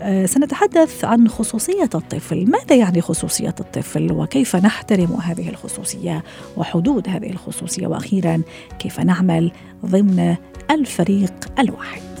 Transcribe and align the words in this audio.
آه، 0.00 0.25
سنتحدث 0.26 1.04
عن 1.04 1.28
خصوصية 1.28 1.90
الطفل. 1.94 2.50
ماذا 2.50 2.76
يعني 2.76 3.00
خصوصية 3.00 3.54
الطفل؟ 3.60 4.12
وكيف 4.12 4.56
نحترم 4.56 5.18
هذه 5.22 5.48
الخصوصية 5.48 6.24
وحدود 6.56 7.08
هذه 7.08 7.30
الخصوصية؟ 7.30 7.86
وأخيرا 7.86 8.42
كيف 8.78 9.00
نعمل 9.00 9.52
ضمن 9.86 10.36
الفريق 10.70 11.34
الواحد؟ 11.58 12.15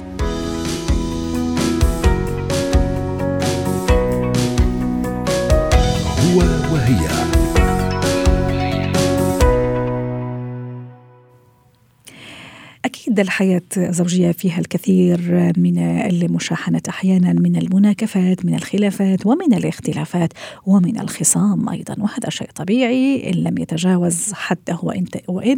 أكيد 13.16 13.26
الحياة 13.26 13.62
الزوجية 13.76 14.32
فيها 14.32 14.58
الكثير 14.58 15.20
من 15.56 15.78
المشاحنة 15.78 16.80
أحيانا 16.88 17.32
من 17.32 17.56
المناكفات 17.56 18.44
من 18.44 18.54
الخلافات 18.54 19.26
ومن 19.26 19.54
الاختلافات 19.54 20.32
ومن 20.66 21.00
الخصام 21.00 21.68
أيضا. 21.68 21.94
وهذا 21.98 22.30
شيء 22.30 22.48
طبيعي 22.54 23.30
إن 23.30 23.34
لم 23.34 23.58
يتجاوز 23.58 24.32
حده 24.32 24.78
وإن 24.82 25.04
وإن 25.28 25.56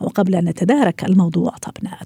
وقبل 0.00 0.34
أن 0.34 0.44
نتدارك 0.44 1.04
الموضوع. 1.04 1.54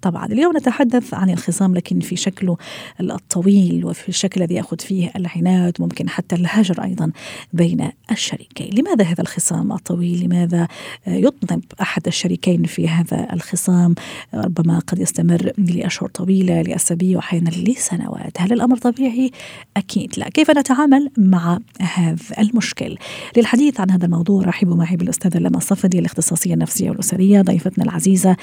طبعا 0.02 0.26
اليوم 0.26 0.56
نتحدث 0.56 1.14
عن 1.14 1.30
الخصام 1.30 1.74
لكن 1.74 2.00
في 2.00 2.16
شكله 2.16 2.56
الطويل 3.00 3.84
وفي 3.84 4.08
الشكل 4.08 4.42
الذي 4.42 4.54
يأخذ 4.54 4.78
فيه 4.78 5.12
العناد 5.16 5.76
ممكن 5.80 6.08
حتى 6.08 6.36
الهجر 6.36 6.84
أيضا 6.84 7.12
بين 7.52 7.90
الشريكين. 8.10 8.70
لماذا 8.74 9.04
هذا 9.04 9.20
الخصام 9.20 9.72
الطويل؟ 9.72 10.24
لماذا 10.24 10.68
يطنب 11.06 11.62
أحد 11.80 12.06
الشريكين 12.06 12.64
في 12.64 12.88
هذا 12.88 13.28
الخصام؟ 13.32 13.94
ربما 14.34 14.78
قد 14.86 14.98
يستمر 14.98 15.52
لأشهر 15.58 16.08
طويلة 16.08 16.62
لأسابيع 16.62 17.16
وأحيانا 17.16 17.48
لسنوات. 17.48 18.40
هل 18.40 18.52
الأمر 18.52 18.76
طبيعي؟ 18.76 19.30
أكيد 19.76 20.12
لا. 20.16 20.28
كيف 20.28 20.50
نتعامل 20.50 21.10
مع 21.18 21.58
هذا 21.80 22.16
المشكل؟ 22.38 22.96
للحديث 23.36 23.80
عن 23.80 23.90
هذا 23.90 24.04
الموضوع 24.04 24.44
رحبوا 24.44 24.76
معي 24.76 24.96
بالأستاذة 24.96 25.38
لما 25.38 25.56
الصفدي 25.56 25.98
الاختصاصية 25.98 26.54
النفسية 26.54 26.90
والأسرية 26.90 27.42
ضيفتنا 27.42 27.84
العزيزة. 27.84 28.36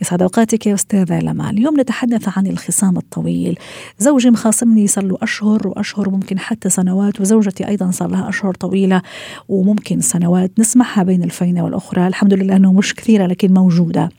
يسعد 0.00 0.22
أوقاتك 0.22 0.66
يا 0.66 0.74
أستاذة 0.74 1.18
لما. 1.18 1.50
اليوم 1.50 1.80
نتحدث 1.80 2.38
عن 2.38 2.46
الخصام 2.46 2.96
الطويل. 2.96 3.58
زوجي 3.98 4.30
مخاصمني 4.30 4.86
صار 4.86 5.04
له 5.04 5.18
أشهر 5.22 5.68
وأشهر 5.68 6.08
وممكن 6.08 6.38
حتى 6.38 6.68
سنوات 6.68 7.20
وزوجتي 7.20 7.68
أيضا 7.68 7.90
صار 7.90 8.10
لها 8.10 8.28
أشهر 8.28 8.54
طويلة 8.54 9.02
وممكن 9.48 10.00
سنوات. 10.00 10.50
نسمعها 10.58 11.02
بين 11.02 11.22
الفينة 11.24 11.64
والأخرى. 11.64 12.06
الحمد 12.06 12.34
لله 12.34 12.56
أنه 12.56 12.72
مش 12.72 12.94
كثيرة 12.94 13.26
لكن 13.26 13.54
موجودة. 13.54 14.10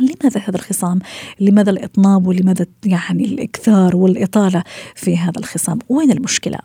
لماذا 0.00 0.40
هذا 0.40 0.56
الخصام؟ 0.56 0.98
لماذا 1.40 1.70
الإطناب 1.70 2.26
ولماذا 2.26 2.66
يعني 2.86 3.24
الإكثار 3.24 3.96
والإطالة 3.96 4.62
في 4.94 5.16
هذا 5.16 5.38
الخصام؟ 5.38 5.78
وين 5.88 6.12
المشكلة؟ 6.12 6.58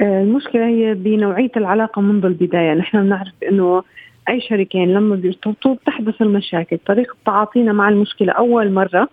آه، 0.00 0.22
المشكلة 0.22 0.66
هي 0.66 0.94
بنوعية 0.94 1.50
العلاقة 1.56 2.02
منذ 2.02 2.24
البداية 2.24 2.74
نحن 2.74 3.02
بنعرف 3.02 3.32
أنه 3.50 3.82
أي 4.28 4.40
شريكين 4.40 4.94
لما 4.94 5.16
بيرتبطوا 5.16 5.74
بتحدث 5.74 6.22
المشاكل 6.22 6.78
طريقة 6.86 7.16
تعاطينا 7.26 7.72
مع 7.72 7.88
المشكلة 7.88 8.32
أول 8.32 8.72
مرة 8.72 9.08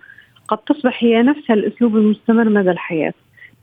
قد 0.47 0.57
تصبح 0.57 1.03
هي 1.03 1.21
نفسها 1.21 1.53
الأسلوب 1.53 1.97
المستمر 1.97 2.49
مدى 2.49 2.71
الحياة 2.71 3.13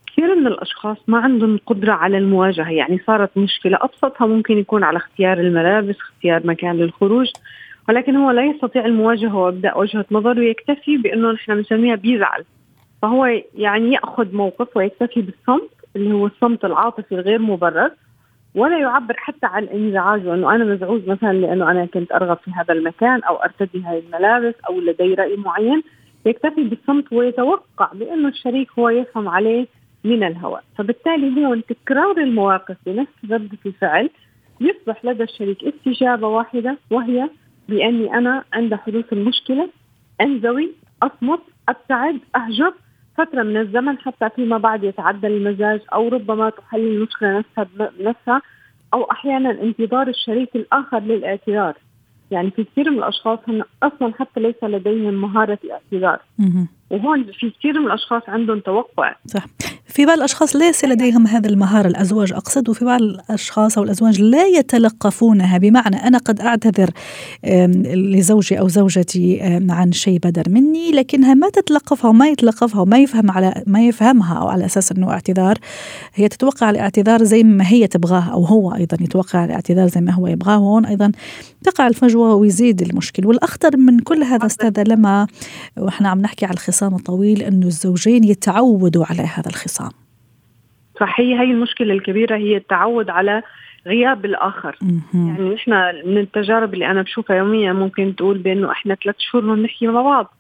كثير 0.07 0.35
من 0.35 0.47
الأشخاص 0.47 0.97
ما 1.07 1.19
عندهم 1.19 1.59
قدرة 1.67 1.93
على 1.93 2.19
المواجهة 2.19 2.71
يعني 2.71 3.01
صارت 3.07 3.39
مشكلة 3.39 3.79
أبسطها 3.81 4.27
ممكن 4.27 4.59
يكون 4.59 4.85
على 4.85 4.97
اختيار 4.97 5.41
الملابس 5.41 5.97
اختيار 5.97 6.47
مكان 6.47 6.77
للخروج 6.77 7.27
ولكن 7.89 8.17
هو 8.17 8.31
لا 8.31 8.45
يستطيع 8.45 8.85
المواجهة 8.87 9.37
وإبداء 9.37 9.81
وجهة 9.81 10.05
نظر 10.11 10.39
ويكتفي 10.39 10.97
بأنه 10.97 11.33
نحن 11.33 11.55
بنسميها 11.55 11.95
بيزعل. 11.95 12.45
فهو 13.03 13.27
يعني 13.55 13.93
يأخذ 13.93 14.35
موقف 14.35 14.77
ويكتفي 14.77 15.23
بالصمت 15.23 15.71
اللي 15.97 16.15
هو 16.15 16.27
الصمت 16.27 16.65
العاطفي 16.65 17.15
الغير 17.15 17.39
مبرر 17.39 17.91
ولا 18.55 18.79
يعبر 18.79 19.15
حتى 19.17 19.47
عن 19.47 19.65
انزعاجه 19.65 20.35
انه 20.35 20.55
أنا 20.55 20.65
مزعوج 20.65 21.09
مثلا 21.09 21.33
لأنه 21.33 21.71
أنا 21.71 21.87
كنت 21.87 22.13
أرغب 22.13 22.37
في 22.37 22.51
هذا 22.51 22.75
المكان 22.75 23.23
أو 23.23 23.37
أرتدي 23.37 23.83
هذه 23.83 24.03
الملابس 24.07 24.55
أو 24.69 24.81
لدي 24.81 25.15
رأي 25.15 25.37
معين. 25.37 25.83
يكتفي 26.27 26.63
بالصمت 26.63 27.13
ويتوقع 27.13 27.91
بأنه 27.93 28.29
الشريك 28.29 28.69
هو 28.79 28.89
يفهم 28.89 29.29
عليه 29.29 29.67
من 30.05 30.25
الهواء 30.25 30.65
فبالتالي 30.79 31.47
هون 31.47 31.63
تكرار 31.65 32.19
المواقف 32.19 32.77
بنفس 32.87 33.13
ردة 33.31 33.59
الفعل 33.67 34.11
يصبح 34.61 35.05
لدى 35.05 35.23
الشريك 35.23 35.65
استجابة 35.65 36.29
واحدة 36.29 36.79
وهي 36.91 37.29
بأني 37.71 38.15
أنا 38.19 38.45
عند 38.53 38.75
حدوث 38.75 39.13
المشكلة 39.13 39.69
أنزوي 40.21 40.71
أصمت 41.03 41.41
أبتعد 41.69 42.19
أهجر 42.37 42.75
فترة 43.19 43.43
من 43.43 43.57
الزمن 43.57 43.99
حتى 43.99 44.31
فيما 44.37 44.59
بعد 44.59 44.85
يتعدل 44.85 45.31
المزاج 45.31 45.81
أو 45.93 46.09
ربما 46.09 46.51
تحل 46.51 46.81
المشكلة 46.81 47.39
نفسها 47.39 47.91
بنفسها 47.99 48.43
أو 48.95 49.03
أحيانا 49.11 49.51
انتظار 49.51 50.09
الشريك 50.09 50.57
الآخر 50.57 50.99
للاعتذار. 50.99 51.75
يعني 52.31 52.51
في 52.51 52.65
كثير 52.65 52.91
من 52.91 52.99
الأشخاص 52.99 53.39
هم 53.49 53.63
أصلا 53.83 54.13
حتى 54.19 54.41
ليس 54.41 54.65
لديهم 54.65 55.15
مهارة 55.15 55.59
الاعتذار. 55.65 56.21
وهون 56.91 57.25
في 57.25 57.51
كثير 57.51 57.81
من 57.81 57.87
الأشخاص 57.87 58.23
عندهم 58.29 58.61
توقع. 58.61 59.15
صح. 59.27 59.45
في 59.91 60.07
بعض 60.07 60.17
الأشخاص 60.19 60.57
ليس 60.57 60.85
لديهم 60.85 61.27
هذا 61.27 61.49
المهارة 61.49 61.89
الأزواج 61.89 62.33
أقصد 62.33 62.69
وفي 62.69 62.85
بعض 62.85 63.03
الأشخاص 63.03 63.79
أو 63.79 63.85
الأزواج 63.85 64.21
لا 64.21 64.47
يتلقفونها. 64.47 65.59
بمعنى 65.59 65.97
أنا 65.97 66.19
قد 66.19 66.41
أعتذر 66.41 66.91
لزوجي 67.95 68.61
أو 68.61 68.69
زوجتي 68.69 69.41
عن 69.71 69.93
شيء 69.93 70.19
بدر 70.19 70.49
مني 70.49 70.91
لكنها 70.91 71.35
ما 71.35 71.49
تتلقفها 71.49 72.09
وما 72.09 72.29
يتلقفها 72.29 72.81
وما 72.81 72.99
يفهم 72.99 73.31
على 73.31 73.63
ما 73.67 73.87
يفهمها 73.87 74.39
أو 74.39 74.49
على 74.49 74.65
أساس 74.65 74.93
إنه 74.93 75.11
اعتذار. 75.11 75.59
هي 76.15 76.29
تتوقع 76.29 76.71
الاعتذار 76.71 77.25
زي 77.25 77.43
ما 77.43 77.67
هي 77.67 77.87
تبغاه 77.87 78.33
أو 78.33 78.45
هو 78.45 78.75
أيضا 78.75 78.97
يتوقع 79.01 79.45
الاعتذار 79.45 79.89
زي 79.89 80.01
ما 80.01 80.13
هو 80.13 80.27
يبغاه 80.27 80.59
وهون 80.59 80.87
أيضا 80.87 81.13
تقع 81.65 81.87
الفجوة 81.87 82.35
ويزيد 82.35 82.83
المشكل. 82.83 83.27
والأخطر 83.27 83.77
من 83.77 83.99
كل 83.99 84.23
هذا 84.23 84.47
أستاذة 84.47 84.83
لما 84.83 85.27
وإحنا 85.77 86.09
عم 86.09 86.21
نحكي 86.21 86.47
على 86.47 86.55
الخصام 86.55 86.95
الطويل 86.95 87.43
إنه 87.43 87.67
الزوجين 87.67 88.25
يتعودوا 88.25 89.05
على 89.05 89.23
هذا 89.23 89.49
الخصام. 89.49 89.90
صحيح 91.01 91.41
هي 91.41 91.51
المشكلة 91.51 91.95
الكبيرة 91.95 92.37
هي 92.37 92.57
التعود 92.57 93.11
على 93.11 93.43
غياب 93.87 94.25
الآخر. 94.25 94.77
يعني 95.15 95.55
نحن 95.55 95.71
من 96.05 96.19
التجارب 96.19 96.75
اللي 96.75 96.87
أنا 96.91 97.03
بشوفها 97.03 97.37
يوميا 97.37 97.73
ممكن 97.73 98.17
تقول 98.17 98.39
بأنه 98.39 98.71
إحنا 98.71 98.95
ثلاث 98.95 99.15
شهور 99.19 99.55
بنحكي 99.55 99.87
مع 99.87 100.03
بعض. 100.03 100.35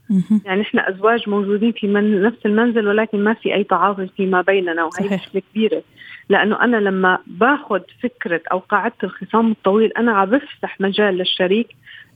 يعني 0.45 0.63
إحنا 0.63 0.89
أزواج 0.89 1.29
موجودين 1.29 1.73
في 1.73 1.87
من 1.87 2.23
نفس 2.23 2.47
المنزل 2.47 2.89
ولكن 2.89 3.25
ما 3.25 3.35
في 3.35 3.55
أي 3.55 3.65
تعاطي 3.65 4.07
فيما 4.17 4.41
بيننا 4.43 4.83
وهي. 4.85 5.17
مشكلة 5.17 5.43
كبيرة. 5.53 5.83
لأنه 6.29 6.65
أنا 6.65 6.77
لما 6.77 7.19
باخذ 7.27 7.81
فكرة 8.03 8.41
أو 8.53 8.59
قاعدة 8.59 8.95
الخصام 9.05 9.51
الطويل 9.51 9.93
أنا 9.99 10.13
عم 10.13 10.31
بفتح 10.31 10.81
مجال 10.81 11.15
للشريك 11.15 11.69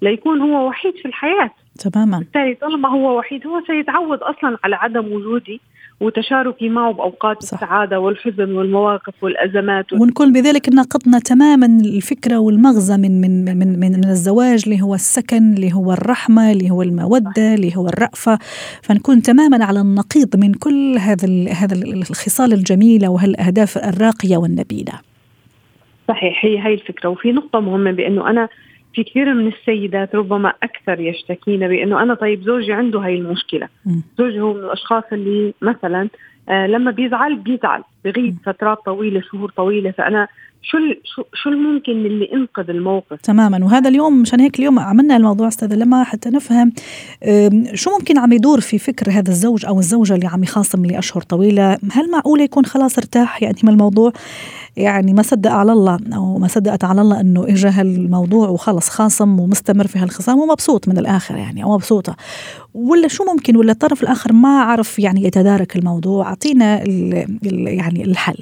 ليكون 0.02 0.40
هو 0.40 0.68
وحيد 0.68 0.94
في 0.94 1.08
الحياة. 1.08 1.50
تماما. 1.78 2.18
بالتالي 2.18 2.54
طالما 2.54 2.88
هو 2.88 3.18
وحيد 3.18 3.46
هو 3.46 3.62
سيتعود 3.66 4.18
أصلا 4.18 4.58
على 4.64 4.76
عدم 4.76 5.12
وجودي 5.12 5.60
وتشاركي 6.00 6.68
معه 6.68 6.92
بأوقات 6.92 7.42
صح. 7.42 7.52
السعادة 7.62 8.00
والحزن 8.00 8.52
والمواقف 8.52 9.14
والأزمات. 9.22 9.92
ونكون 9.92 10.32
بذلك 10.32 10.68
ناقضنا 10.68 11.18
تماما 11.18 11.66
الفكرة 11.66 12.38
والمغزى 12.38 12.96
من 12.96 13.20
من 13.20 13.44
من 13.44 13.78
من, 13.80 13.90
من 13.90 14.04
الزواج 14.04 14.62
اللي 14.66 14.82
هو 14.82 14.94
السكن 14.94 15.54
اللي 15.54 15.72
هو 15.74 15.92
الرحمة 15.92 16.52
اللي 16.52 16.70
هو 16.70 16.82
المودة 16.82 17.54
اللي 17.54 17.76
هو 17.76 17.86
الرأفة. 17.86 18.38
فنكون 18.82 19.22
تماما 19.22 19.64
على 19.64 19.80
النقيض 19.80 20.36
من 20.36 20.54
كل 20.54 20.98
هذا 20.98 21.52
هذا 21.52 21.74
الخصال 21.74 22.52
الجميله 22.52 23.08
وهالاهداف 23.08 23.78
الراقية 23.78 24.36
والنبيلة. 24.36 24.92
صحيح 26.08 26.44
هي 26.44 26.58
هي 26.58 26.74
الفكرة. 26.74 27.08
وفي 27.08 27.32
نقطة 27.32 27.60
مهمة 27.60 27.90
بأنه 27.90 28.30
أنا 28.30 28.48
في 28.94 29.04
كثير 29.04 29.34
من 29.34 29.48
السيدات 29.48 30.14
ربما 30.14 30.52
أكثر 30.62 31.00
يشتكين 31.00 31.68
بأنه 31.68 32.02
أنا 32.02 32.14
طيب 32.14 32.42
زوجي 32.42 32.72
عنده 32.72 33.00
هاي 33.00 33.14
المشكلة. 33.14 33.68
زوجي 34.18 34.40
هو 34.40 34.54
من 34.54 34.60
الأشخاص 34.60 35.04
اللي 35.12 35.54
مثلا 35.62 36.08
آه 36.48 36.66
لما 36.66 36.90
بيزعل 36.90 37.36
بيزعل 37.36 37.82
بغيب 38.04 38.36
فترات 38.44 38.78
طويلة 38.84 39.20
شهور 39.20 39.50
طويلة 39.50 39.90
فأنا 39.90 40.28
شو 40.70 40.78
شو 41.04 41.22
شو 41.34 41.50
الممكن 41.50 41.92
اللي 41.92 42.32
انقذ 42.32 42.70
الموقف؟ 42.70 43.20
تماما. 43.22 43.64
وهذا 43.64 43.88
اليوم 43.88 44.22
مشان 44.22 44.40
هيك 44.40 44.58
اليوم 44.58 44.78
عملنا 44.78 45.16
الموضوع 45.16 45.48
استاذه 45.48 45.74
لما 45.74 46.04
حتى 46.04 46.30
نفهم 46.30 46.72
شو 47.74 47.90
ممكن 47.90 48.18
عم 48.18 48.32
يدور 48.32 48.60
في 48.60 48.78
فكر 48.78 49.10
هذا 49.10 49.30
الزوج 49.30 49.66
أو 49.66 49.78
الزوجة 49.78 50.14
اللي 50.14 50.26
عم 50.26 50.42
يخاصم 50.42 50.86
لأشهر 50.86 51.22
طويلة؟ 51.22 51.78
هل 51.92 52.10
معقول 52.10 52.40
يكون 52.40 52.64
خلاص 52.64 52.98
ارتاح 52.98 53.42
يعني 53.42 53.58
من 53.62 53.68
الموضوع؟ 53.68 54.12
يعني 54.76 55.12
ما 55.12 55.22
صدق 55.22 55.50
على 55.50 55.72
الله 55.72 55.98
أو 56.14 56.38
ما 56.38 56.48
صدقت 56.48 56.84
على 56.84 57.00
الله 57.00 57.20
إنه 57.20 57.44
اجى 57.44 57.68
هالموضوع 57.68 58.48
وخلص 58.48 58.88
خاصم 58.88 59.40
ومستمر 59.40 59.86
في 59.86 59.98
هالخصام 59.98 60.38
ومبسوط 60.38 60.88
من 60.88 60.98
الآخر 60.98 61.36
يعني 61.36 61.64
أو 61.64 61.74
مبسوطة. 61.74 62.16
ولا 62.74 63.08
شو 63.08 63.24
ممكن؟ 63.24 63.56
ولا 63.56 63.72
الطرف 63.72 64.02
الآخر 64.02 64.32
ما 64.32 64.60
عرف 64.60 64.98
يعني 64.98 65.24
يتدارك 65.24 65.76
الموضوع؟ 65.76 66.26
أعطينا 66.26 66.84
يعني 67.52 68.04
الحل. 68.04 68.38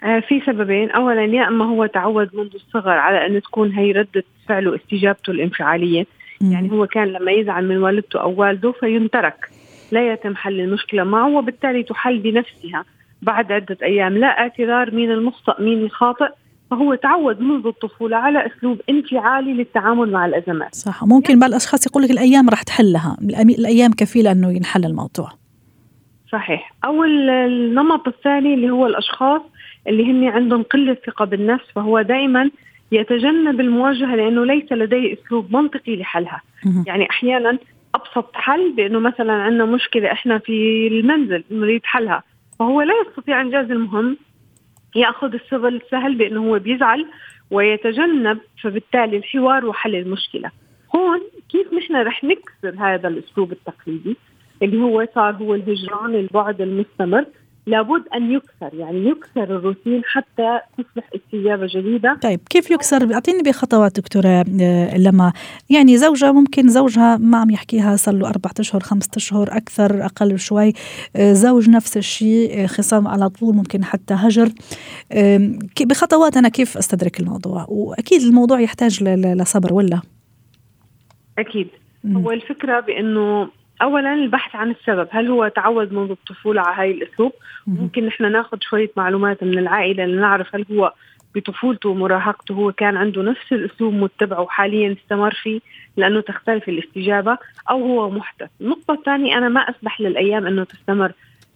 في 0.00 0.42
سببين. 0.46 0.90
اولا 0.90 1.24
يا 1.24 1.48
إما 1.48 1.64
هو 1.64 1.86
تعود 1.86 2.30
منذ 2.34 2.54
الصغر 2.54 2.90
على 2.90 3.26
أن 3.26 3.42
تكون 3.42 3.72
هي 3.72 3.92
ردة 3.92 4.24
فعله 4.48 4.76
استجابته 4.76 5.30
الانفعالية. 5.30 6.06
م. 6.40 6.52
يعني 6.52 6.72
هو 6.72 6.86
كان 6.86 7.08
لما 7.08 7.32
يزعل 7.32 7.68
من 7.68 7.76
والدته 7.76 8.20
أو 8.20 8.34
والده 8.40 8.72
فينترك. 8.72 9.50
لا 9.92 10.12
يتم 10.12 10.36
حل 10.36 10.60
المشكلة 10.60 11.04
معه 11.04 11.28
وبالتالي 11.28 11.82
تحل 11.82 12.18
بنفسها. 12.18 12.84
بعد 13.22 13.52
عدة 13.52 13.76
أيام 13.82 14.18
لا 14.18 14.26
اعتذار 14.26 14.94
مين 14.94 15.10
المخطئ 15.10 15.62
مين 15.62 15.84
الخاطئ. 15.84 16.28
فهو 16.70 16.94
تعود 16.94 17.40
منذ 17.40 17.66
الطفولة 17.66 18.16
على 18.16 18.46
أسلوب 18.46 18.80
انفعالي 18.90 19.52
للتعامل 19.52 20.10
مع 20.10 20.26
الأزمات. 20.26 20.74
صح. 20.74 21.04
ممكن 21.04 21.38
بعض 21.38 21.50
الأشخاص 21.50 21.86
يقول 21.86 22.02
لك 22.02 22.10
الأيام 22.10 22.50
راح 22.50 22.62
تحلها. 22.62 23.16
الأيام 23.58 23.92
كفيلة 23.92 24.32
أنه 24.32 24.52
ينحل 24.52 24.84
الموضوع. 24.84 25.30
صحيح. 26.32 26.72
أو 26.84 27.04
النمط 27.04 28.08
الثاني 28.08 28.54
اللي 28.54 28.70
هو 28.70 28.86
الأشخاص 28.86 29.40
اللي 29.88 30.04
هن 30.04 30.24
عندهم 30.28 30.62
قلة 30.62 30.96
ثقة 31.06 31.24
بالنفس 31.24 31.64
فهو 31.74 32.02
دائما 32.02 32.50
يتجنب 32.92 33.60
المواجهة 33.60 34.16
لأنه 34.16 34.44
ليس 34.44 34.72
لديه 34.72 35.14
أسلوب 35.14 35.56
منطقي 35.56 35.96
لحلها. 35.96 36.42
يعني 36.86 37.10
أحيانا 37.10 37.58
أبسط 37.94 38.30
حل 38.34 38.72
بأنه 38.72 38.98
مثلا 38.98 39.32
عندنا 39.32 39.64
مشكلة 39.64 40.12
إحنا 40.12 40.38
في 40.38 40.86
المنزل 40.86 41.44
نريد 41.50 41.80
حلها. 41.84 42.22
فهو 42.58 42.82
لا 42.82 42.94
يستطيع 43.06 43.40
إنجاز 43.40 43.70
المهم 43.70 44.16
يأخذ 44.96 45.34
السبل 45.34 45.76
السهل 45.76 46.14
بأنه 46.14 46.40
هو 46.40 46.58
بيزعل 46.58 47.06
ويتجنب 47.50 48.38
فبالتالي 48.62 49.16
الحوار 49.16 49.66
وحل 49.66 49.94
المشكلة. 49.94 50.50
هون 50.96 51.20
كيف 51.48 51.72
نحن 51.72 51.96
رح 51.96 52.24
نكسر 52.24 52.74
هذا 52.78 53.08
الأسلوب 53.08 53.52
التقليدي؟ 53.52 54.16
اللي 54.62 54.82
هو 54.82 55.08
صار 55.14 55.34
هو 55.34 55.54
الهجران 55.54 56.14
البعد 56.14 56.60
المستمر. 56.60 57.24
لابد 57.66 58.04
أن 58.14 58.32
يكسر 58.32 58.74
يعني 58.74 59.08
يكسر 59.08 59.56
الروتين 59.56 60.02
حتى 60.04 60.60
تصبح 60.78 61.10
استجابة 61.14 61.66
جديدة. 61.70 62.18
طيب 62.22 62.40
كيف 62.50 62.70
يكسر؟ 62.70 63.14
أعطيني 63.14 63.42
بخطوات 63.42 64.00
دكتورة 64.00 64.44
آه، 64.60 64.98
لما 64.98 65.32
يعني 65.70 65.96
زوجة 65.96 66.32
ممكن 66.32 66.68
زوجها 66.68 67.16
ما 67.16 67.38
عم 67.38 67.50
يحكيها 67.50 67.96
صار 67.96 68.14
له 68.14 68.28
أربعة 68.28 68.54
أشهر 68.60 68.80
خمسة 68.80 69.10
أشهر 69.16 69.48
أكثر 69.56 70.04
أقل 70.04 70.38
شوي 70.38 70.72
آه، 71.16 71.32
زوج 71.32 71.70
نفس 71.70 71.96
الشيء 71.96 72.62
آه، 72.62 72.66
خصام 72.66 73.08
على 73.08 73.28
طول 73.28 73.54
ممكن 73.54 73.84
حتى 73.84 74.14
هجر. 74.14 74.48
بخطوات 75.80 76.36
أنا 76.36 76.48
كيف 76.48 76.76
أستدرك 76.76 77.20
الموضوع؟ 77.20 77.66
وأكيد 77.68 78.22
الموضوع 78.22 78.60
يحتاج 78.60 79.04
لصبر 79.04 79.74
ولا؟ 79.74 80.00
أكيد. 81.38 81.68
هو 82.06 82.30
الفكرة 82.30 82.80
بأنه 82.80 83.48
اولا 83.82 84.14
البحث 84.14 84.56
عن 84.56 84.70
السبب 84.70 85.08
هل 85.10 85.28
هو 85.28 85.48
تعود 85.48 85.92
منذ 85.92 86.10
الطفولة 86.10 86.60
على 86.60 86.76
هاي 86.76 86.90
الأسلوب؟ 86.90 87.32
ممكن 87.66 88.06
نحن 88.06 88.32
ناخذ 88.32 88.58
شوية 88.60 88.90
معلومات 88.96 89.44
من 89.44 89.58
العائلة 89.58 90.04
لنعرف 90.04 90.54
هل 90.54 90.64
هو 90.72 90.92
بطفولته 91.34 91.88
ومراهقته 91.88 92.54
هو 92.54 92.72
كان 92.72 92.96
عنده 92.96 93.22
نفس 93.22 93.52
الأسلوب 93.52 93.94
متبعه 93.94 94.40
وحاليا 94.40 94.92
استمر 94.92 95.34
فيه 95.42 95.60
لأنه 95.96 96.20
تختلف 96.20 96.68
الاستجابة 96.68 97.38
أو 97.70 97.82
هو 97.82 98.10
محدث، 98.10 98.50
النقطه 98.60 98.94
الثانية 98.94 99.38
أنا 99.38 99.48
ما 99.48 99.60
أسمح 99.60 100.00
للأيام 100.00 100.46
أنه 100.46 100.64
تستمر 100.64 101.12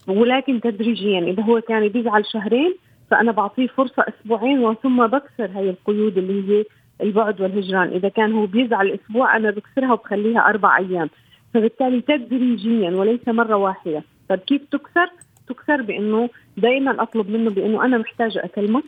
ولكن 0.06 0.60
تدريجيا. 0.60 1.20
إذا 1.20 1.42
هو 1.42 1.60
كان 1.60 1.88
بيزعل 1.88 2.26
شهرين 2.26 2.74
فأنا 3.10 3.32
بعطيه 3.32 3.66
فرصة 3.66 4.04
أسبوعين 4.08 4.58
وثم 4.58 5.06
بكسر 5.06 5.50
هي 5.54 5.70
القيود 5.70 6.18
اللي 6.18 6.58
هي 6.58 6.64
البعد 7.00 7.40
والهجران، 7.40 7.88
إذا 7.88 8.08
كان 8.08 8.32
هو 8.32 8.46
بيزعل 8.46 8.90
أسبوع 8.90 9.36
أنا 9.36 9.50
بكسرها 9.50 9.92
وبخليها 9.92 10.48
أربع 10.48 10.78
أيام، 10.78 11.10
فبالتالي 11.54 12.00
تدريجيا 12.00 12.90
وليس 12.90 13.28
مرة 13.28 13.56
واحدة. 13.56 14.02
طيب 14.28 14.38
كيف 14.38 14.62
تكسر 14.70 15.10
تكسر 15.48 15.82
بأنه 15.82 16.30
دائما 16.56 17.02
أطلب 17.02 17.30
منه 17.30 17.50
بأنه 17.50 17.84
أنا 17.84 17.98
محتاجة 17.98 18.44
أكلمك 18.44 18.84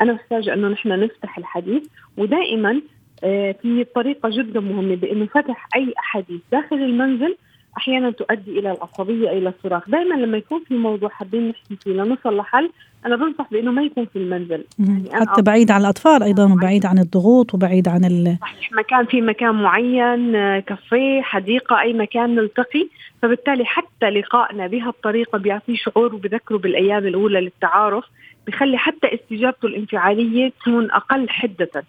أنا 0.00 0.12
محتاجة 0.12 0.54
أنه 0.54 0.68
نحن 0.68 0.88
نفتح 0.88 1.38
الحديث 1.38 1.82
ودائما 2.16 2.82
آه، 3.24 3.52
في 3.62 3.84
طريقة 3.84 4.28
جدا 4.32 4.60
مهمة 4.60 4.94
بأنه 4.94 5.26
فتح 5.26 5.68
أي 5.76 5.94
أحاديث 5.98 6.40
داخل 6.52 6.76
المنزل 6.76 7.36
أحيانا 7.76 8.10
تؤدي 8.10 8.58
إلى 8.58 8.72
العصبية 8.72 9.30
إلى 9.30 9.48
الصراخ. 9.48 9.90
دائما 9.90 10.14
لما 10.14 10.38
يكون 10.38 10.62
في 10.68 10.74
موضوع 10.74 11.08
حابين 11.08 11.48
نحكي 11.48 11.76
فيه 11.76 11.90
لنوصل 11.90 12.36
لحل 12.36 12.70
أنا 13.06 13.16
بنصح 13.16 13.50
بإنه 13.50 13.70
ما 13.72 13.82
يكون 13.82 14.06
في 14.12 14.18
المنزل. 14.18 14.64
يعني 14.78 15.26
حتى 15.26 15.42
بعيد 15.42 15.70
عن 15.70 15.80
الأطفال 15.80 16.22
أيضا 16.22 16.52
وبعيد 16.52 16.86
عن 16.86 16.98
الضغوط 16.98 17.54
وبعيد 17.54 17.88
عن 17.88 18.04
ال... 18.04 18.38
صحيح 18.40 18.72
مكان 18.72 19.06
في 19.06 19.20
مكان 19.20 19.54
معين 19.54 20.32
كافيه 20.58 21.22
حديقة 21.22 21.80
أي 21.80 21.92
مكان 21.92 22.34
نلتقي. 22.34 22.88
فبالتالي 23.22 23.64
حتى 23.64 24.10
لقائنا 24.10 24.66
بهالطريقه 24.66 25.38
بيعطيه 25.38 25.76
شعور 25.76 26.14
وبذكره 26.14 26.58
بالأيام 26.58 27.06
الأولى 27.06 27.40
للتعارف 27.40 28.04
بخلي 28.46 28.78
حتى 28.78 29.14
استجابته 29.14 29.66
الانفعالية 29.66 30.52
تكون 30.60 30.90
أقل 30.90 31.28
حدة. 31.28 31.84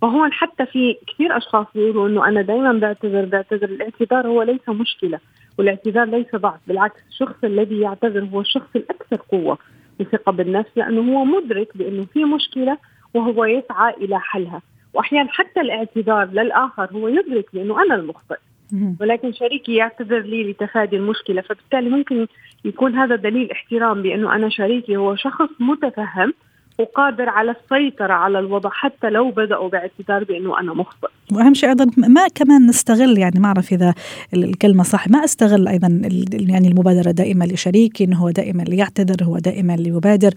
فهون 0.00 0.32
حتى 0.32 0.66
في 0.66 0.96
كثير 1.06 1.36
أشخاص 1.36 1.66
بيقولوا 1.74 2.08
إنه 2.08 2.28
أنا 2.28 2.42
دائما 2.42 2.72
بعتذر 2.72 3.24
بعتذر. 3.24 3.68
الاعتذار 3.68 4.26
هو 4.26 4.42
ليس 4.42 4.68
مشكلة 4.68 5.18
والاعتذار 5.58 6.06
ليس 6.06 6.36
ضعف. 6.36 6.60
بالعكس 6.66 7.00
الشخص 7.08 7.44
الذي 7.44 7.80
يعتذر 7.80 8.24
هو 8.24 8.40
الشخص 8.40 8.76
الأكثر 8.76 9.16
قوة 9.16 9.58
وثقة 10.00 10.32
بالنفس 10.32 10.70
لأنه 10.76 11.12
هو 11.12 11.24
مدرك 11.24 11.76
بأنه 11.76 12.04
في 12.04 12.24
مشكلة 12.24 12.78
وهو 13.14 13.44
يسعى 13.44 13.94
إلى 13.94 14.20
حلها. 14.20 14.62
واحيانا 14.94 15.28
حتى 15.32 15.60
الاعتذار 15.60 16.24
للآخر 16.24 16.88
هو 16.92 17.08
يدرك 17.08 17.46
بأنه 17.52 17.82
أنا 17.82 17.94
المخطئ. 17.94 18.38
ولكن 19.00 19.32
شريكي 19.32 19.74
يعتذر 19.74 20.18
لي 20.20 20.50
لتفادي 20.50 20.96
المشكلة 20.96 21.42
فبالتالي 21.42 21.90
ممكن 21.90 22.26
يكون 22.64 22.94
هذا 22.94 23.16
دليل 23.16 23.50
احترام 23.50 24.02
بأنه 24.02 24.34
أنا 24.34 24.48
شريكي 24.48 24.96
هو 24.96 25.16
شخص 25.16 25.48
متفهم 25.60 26.34
وقادر 26.80 27.28
على 27.28 27.50
السيطرة 27.50 28.12
على 28.12 28.38
الوضع 28.38 28.70
حتى 28.70 29.10
لو 29.10 29.30
بدأوا 29.30 29.68
باعتذار 29.68 30.24
بأنه 30.24 30.60
أنا 30.60 30.74
مخطئ. 30.74 31.08
وأهم 31.32 31.54
شيء 31.54 31.68
أيضا 31.68 31.86
ما 31.96 32.28
كمان 32.34 32.66
نستغل 32.66 33.18
يعني 33.18 33.40
ما 33.40 33.46
أعرف 33.46 33.72
إذا 33.72 33.94
الكلمة 34.34 34.82
صح 34.82 35.08
ما 35.08 35.24
أستغل 35.24 35.68
أيضا 35.68 36.00
يعني 36.32 36.68
المبادرة 36.68 37.10
دائما 37.10 37.44
لشريكي 37.44 38.04
إنه 38.04 38.16
هو 38.16 38.30
دائما 38.30 38.62
ليعتذر 38.62 39.24
هو 39.24 39.38
دائما 39.38 39.76
ليبادر. 39.76 40.30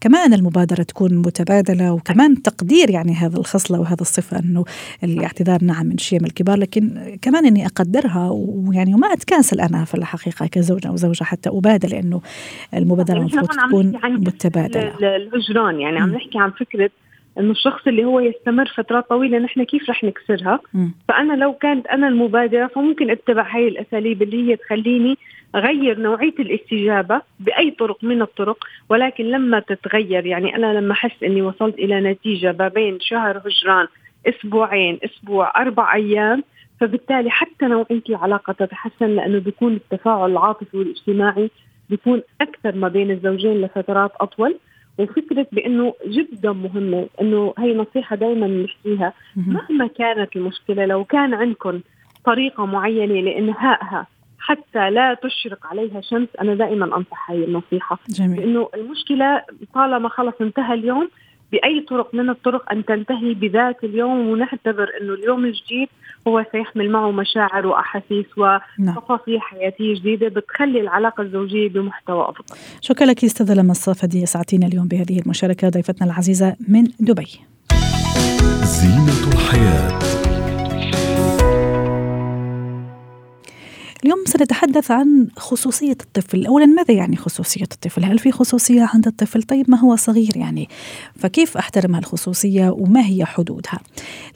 كمان 0.00 0.34
المبادرة 0.34 0.82
تكون 0.82 1.14
متبادلة 1.14 1.92
وكمان 1.92 2.42
تقدير 2.42 2.90
يعني 2.90 3.12
هذا 3.12 3.38
الخصلة 3.38 3.80
وهذا 3.80 4.00
الصفة 4.00 4.38
إنه 4.38 4.64
الاعتذار 5.04 5.64
نعم 5.64 5.86
من 5.86 5.98
شيم 5.98 6.24
الكبار. 6.24 6.58
لكن 6.58 7.16
كمان 7.22 7.46
إني 7.46 7.66
أقدرها 7.66 8.30
ويعني 8.30 8.94
وما 8.94 9.12
أتكاسل 9.12 9.60
أنا 9.60 9.84
في 9.84 9.94
الحقيقة 9.94 10.46
كزوجة 10.46 10.88
أو 10.88 10.96
زوجة 10.96 11.24
حتى 11.24 11.48
ابادر 11.48 11.88
لأنه 11.88 12.20
المبادرة 12.74 13.18
المفروض 13.18 13.46
تكون 13.46 13.92
متبادلة. 14.04 15.16
الهجران 15.16 15.80
يعني 15.80 15.89
عم 15.98 16.14
نحكي 16.14 16.38
عن 16.38 16.50
فكرة 16.50 16.90
إنه 17.38 17.50
الشخص 17.50 17.86
اللي 17.86 18.04
هو 18.04 18.20
يستمر 18.20 18.66
فترات 18.76 19.08
طويلة 19.08 19.38
نحن 19.38 19.62
كيف 19.64 19.90
رح 19.90 20.04
نكسرها 20.04 20.60
م. 20.74 20.88
فأنا 21.08 21.32
لو 21.32 21.52
كانت 21.52 21.86
أنا 21.86 22.08
المبادرة 22.08 22.66
فممكن 22.66 23.10
أتبع 23.10 23.56
هاي 23.56 23.68
الأساليب 23.68 24.22
اللي 24.22 24.50
هي 24.50 24.56
تخليني 24.56 25.18
أغير 25.54 25.98
نوعية 25.98 26.34
الاستجابة 26.38 27.22
بأي 27.40 27.70
طرق 27.70 28.04
من 28.04 28.22
الطرق 28.22 28.64
ولكن 28.88 29.24
لما 29.24 29.60
تتغير 29.60 30.26
يعني 30.26 30.56
أنا 30.56 30.80
لما 30.80 30.92
أحس 30.92 31.22
إني 31.22 31.42
وصلت 31.42 31.74
إلى 31.74 32.00
نتيجة 32.00 32.56
ما 32.58 32.68
بين 32.68 33.00
شهر 33.00 33.38
هجران 33.38 33.86
أسبوعين 34.28 34.98
أسبوع 35.04 35.60
أربع 35.62 35.94
أيام 35.94 36.44
فبالتالي 36.80 37.30
حتى 37.30 37.66
نوعيه 37.66 38.02
العلاقه 38.08 38.52
تتحسن 38.52 39.06
لأنه 39.06 39.38
بيكون 39.38 39.72
التفاعل 39.72 40.30
العاطفي 40.30 40.76
والاجتماعي 40.76 41.50
بيكون 41.90 42.22
أكثر 42.40 42.74
ما 42.74 42.88
بين 42.88 43.10
الزوجين 43.10 43.60
لفترات 43.60 44.10
أطول 44.20 44.58
وفكره 44.98 45.46
بإنه 45.52 45.94
جدا 46.06 46.52
مهمة 46.52 47.06
إنه 47.20 47.54
هي 47.58 47.74
نصيحة 47.74 48.16
دائما 48.16 48.46
نحكيها. 48.46 49.12
مهما 49.36 49.86
كانت 49.86 50.36
المشكلة 50.36 50.86
لو 50.86 51.04
كان 51.04 51.34
عندكم 51.34 51.80
طريقة 52.24 52.66
معينة 52.66 53.20
لإنهائها 53.20 54.06
حتى 54.38 54.90
لا 54.90 55.14
تشرق 55.14 55.66
عليها 55.66 56.00
شمس 56.00 56.28
أنا 56.40 56.54
دائما 56.54 56.96
أنصح 56.96 57.30
هاي 57.30 57.44
النصيحة. 57.44 57.98
جميل. 58.08 58.40
لإنه 58.40 58.68
المشكلة 58.74 59.42
طالما 59.74 60.08
خلص 60.08 60.34
انتهى 60.40 60.74
اليوم 60.74 61.08
بأي 61.52 61.80
طرق 61.80 62.14
من 62.14 62.30
الطرق 62.30 62.72
أن 62.72 62.84
تنتهي 62.84 63.34
بذات 63.34 63.84
اليوم 63.84 64.28
ونعتبر 64.28 64.90
إنه 65.00 65.14
اليوم 65.14 65.44
الجديد 65.44 65.88
هو 66.28 66.44
سيحمل 66.52 66.90
معه 66.90 67.10
مشاعر 67.10 67.66
وأحاسيس 67.66 68.26
وتفاصيل 68.36 69.40
حياتية 69.40 69.94
جديدة 69.94 70.28
بتخلي 70.28 70.80
العلاقة 70.80 71.22
الزوجية 71.22 71.68
بمحتوى 71.68 72.22
أفضل. 72.28 72.44
شكرا 72.80 73.06
لك 73.06 73.24
أستاذة 73.24 73.54
لما 73.54 73.70
الصافدي 73.70 74.26
سعدتينا 74.26 74.66
اليوم 74.66 74.88
بهذه 74.88 75.18
المشاركة 75.18 75.68
ضيفتنا 75.68 76.06
العزيزة 76.06 76.56
من 76.68 76.84
دبي. 77.00 77.40
زينة 78.62 79.32
الحياة 79.32 79.89
اليوم 84.04 84.24
سنتحدث 84.26 84.90
عن 84.90 85.26
خصوصية 85.36 85.96
الطفل. 86.00 86.46
أولا 86.46 86.66
ماذا 86.66 86.94
يعني 86.94 87.16
خصوصية 87.16 87.62
الطفل؟ 87.72 88.04
هل 88.04 88.18
في 88.18 88.32
خصوصية 88.32 88.88
عند 88.94 89.06
الطفل؟ 89.06 89.42
طيب 89.42 89.70
ما 89.70 89.78
هو 89.78 89.96
صغير 89.96 90.36
يعني؟ 90.36 90.68
فكيف 91.16 91.56
أحترم 91.56 91.94
هالخصوصية 91.94 92.70
وما 92.70 93.06
هي 93.06 93.24
حدودها؟ 93.24 93.80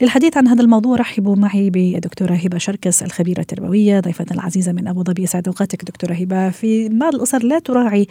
للحديث 0.01 0.37
عن 0.37 0.47
هذا 0.47 0.61
الموضوع 0.61 0.97
رحبوا 0.97 1.35
معي 1.35 1.69
بالدكتورة 1.69 2.33
هبة 2.33 2.57
شركس 2.57 3.03
الخبيرة 3.03 3.39
التربوية 3.39 3.99
ضيفتنا 3.99 4.39
العزيزة 4.39 4.71
من 4.71 4.87
أبو 4.87 5.03
ظبي. 5.03 5.25
سعد 5.25 5.47
أوقاتك 5.47 5.85
دكتورة 5.85 6.13
هبة. 6.13 6.49
في 6.49 6.89
بعض 6.89 7.15
الأسر 7.15 7.43
لا 7.43 7.59
تراعي 7.59 8.07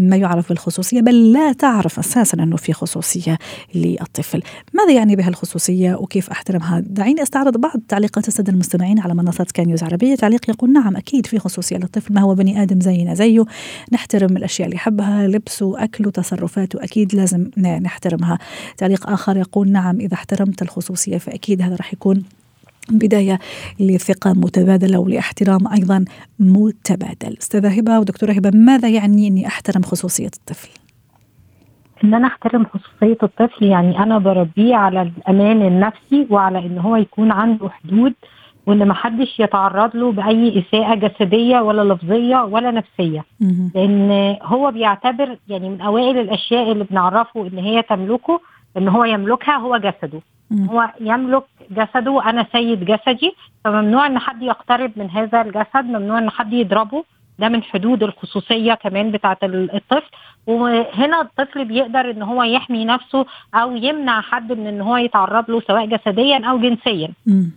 ما 0.00 0.16
يعرف 0.16 0.48
بالخصوصية 0.48 1.00
بل 1.00 1.32
لا 1.32 1.52
تعرف 1.52 1.98
أساسا 1.98 2.42
أنه 2.42 2.56
في 2.56 2.72
خصوصية 2.72 3.38
للطفل. 3.74 4.42
ماذا 4.74 4.92
يعني 4.92 5.16
بهالخصوصية 5.16 5.94
وكيف 5.94 6.30
أحترمها؟ 6.30 6.80
دعيني 6.80 7.22
أستعرض 7.22 7.56
بعض 7.56 7.80
تعليقات 7.88 8.28
السادة 8.28 8.52
المستمعين 8.52 9.00
على 9.00 9.14
منصات 9.14 9.52
كان 9.52 9.66
نيوز 9.66 9.82
عربية. 9.82 10.14
تعليق 10.14 10.50
يقول 10.50 10.72
نعم 10.72 10.83
نعم 10.84 10.96
أكيد 10.96 11.26
في 11.26 11.38
خصوصية 11.38 11.76
للطفل 11.76 12.14
ما 12.14 12.20
هو 12.20 12.34
بني 12.34 12.62
آدم 12.62 12.80
زينا 12.80 13.14
زيه 13.14 13.44
نحترم 13.92 14.36
الأشياء 14.36 14.66
اللي 14.66 14.76
يحبها 14.76 15.26
لبسه 15.26 15.84
أكله 15.84 16.10
تصرفاته 16.10 16.84
أكيد 16.84 17.14
لازم 17.14 17.50
نحترمها 17.58 18.38
تعليق 18.76 19.10
آخر 19.10 19.36
يقول 19.36 19.72
نعم 19.72 20.00
إذا 20.00 20.14
احترمت 20.14 20.62
الخصوصية 20.62 21.18
فأكيد 21.18 21.62
هذا 21.62 21.76
راح 21.76 21.92
يكون 21.92 22.22
بداية 22.90 23.38
لثقة 23.80 24.32
متبادلة 24.32 24.98
ولاحترام 24.98 25.68
أيضا 25.68 26.04
متبادل 26.38 27.36
أستاذة 27.38 27.78
هبة 27.78 27.98
ودكتورة 27.98 28.32
هبة 28.32 28.50
ماذا 28.54 28.88
يعني 28.88 29.28
أني 29.28 29.46
أحترم 29.46 29.82
خصوصية 29.82 30.30
الطفل؟ 30.36 30.68
إن 32.04 32.14
أنا 32.14 32.26
أحترم 32.26 32.64
خصوصية 32.64 33.18
الطفل 33.22 33.64
يعني 33.64 33.98
أنا 33.98 34.18
بربيه 34.18 34.76
على 34.76 35.02
الأمان 35.02 35.62
النفسي 35.62 36.26
وعلى 36.30 36.58
إن 36.58 36.78
هو 36.78 36.96
يكون 36.96 37.32
عنده 37.32 37.68
حدود 37.68 38.14
وإن 38.66 38.88
ما 38.88 38.94
حدش 38.94 39.40
يتعرض 39.40 39.96
له 39.96 40.12
بأي 40.12 40.58
إساءة 40.58 40.94
جسدية 40.94 41.60
ولا 41.60 41.92
لفظية 41.94 42.44
ولا 42.44 42.70
نفسية. 42.70 43.24
لأن 43.74 44.36
هو 44.42 44.70
بيعتبر 44.70 45.36
يعني 45.48 45.68
من 45.68 45.80
أوائل 45.80 46.18
الأشياء 46.18 46.72
اللي 46.72 46.84
بنعرفه 46.84 47.46
إن 47.46 47.58
هي 47.58 47.82
تملكه 47.82 48.40
إن 48.76 48.88
هو 48.88 49.04
يملكها 49.04 49.56
هو 49.56 49.76
جسده. 49.76 50.20
هو 50.70 50.90
يملك 51.00 51.44
جسده 51.70 52.30
أنا 52.30 52.46
سيد 52.52 52.84
جسدي 52.84 53.34
فممنوع 53.64 54.06
إن 54.06 54.18
حد 54.18 54.42
يقترب 54.42 54.92
من 54.96 55.10
هذا 55.10 55.42
الجسد 55.42 55.84
ممنوع 55.84 56.18
إن 56.18 56.30
حد 56.30 56.52
يضربه. 56.52 57.04
ده 57.38 57.48
من 57.48 57.62
حدود 57.62 58.02
الخصوصية 58.02 58.74
كمان 58.74 59.10
بتاعه 59.10 59.38
الطفل. 59.44 60.10
وهنا 60.46 61.20
الطفل 61.20 61.64
بيقدر 61.64 62.10
إن 62.10 62.22
هو 62.22 62.42
يحمي 62.42 62.84
نفسه 62.84 63.26
أو 63.54 63.76
يمنع 63.76 64.20
حد 64.20 64.52
من 64.52 64.66
إن 64.66 64.80
هو 64.80 64.96
يتعرض 64.96 65.50
له 65.50 65.60
سواء 65.60 65.86
جسديا 65.86 66.46
أو 66.50 66.58
جنسيا. 66.58 67.08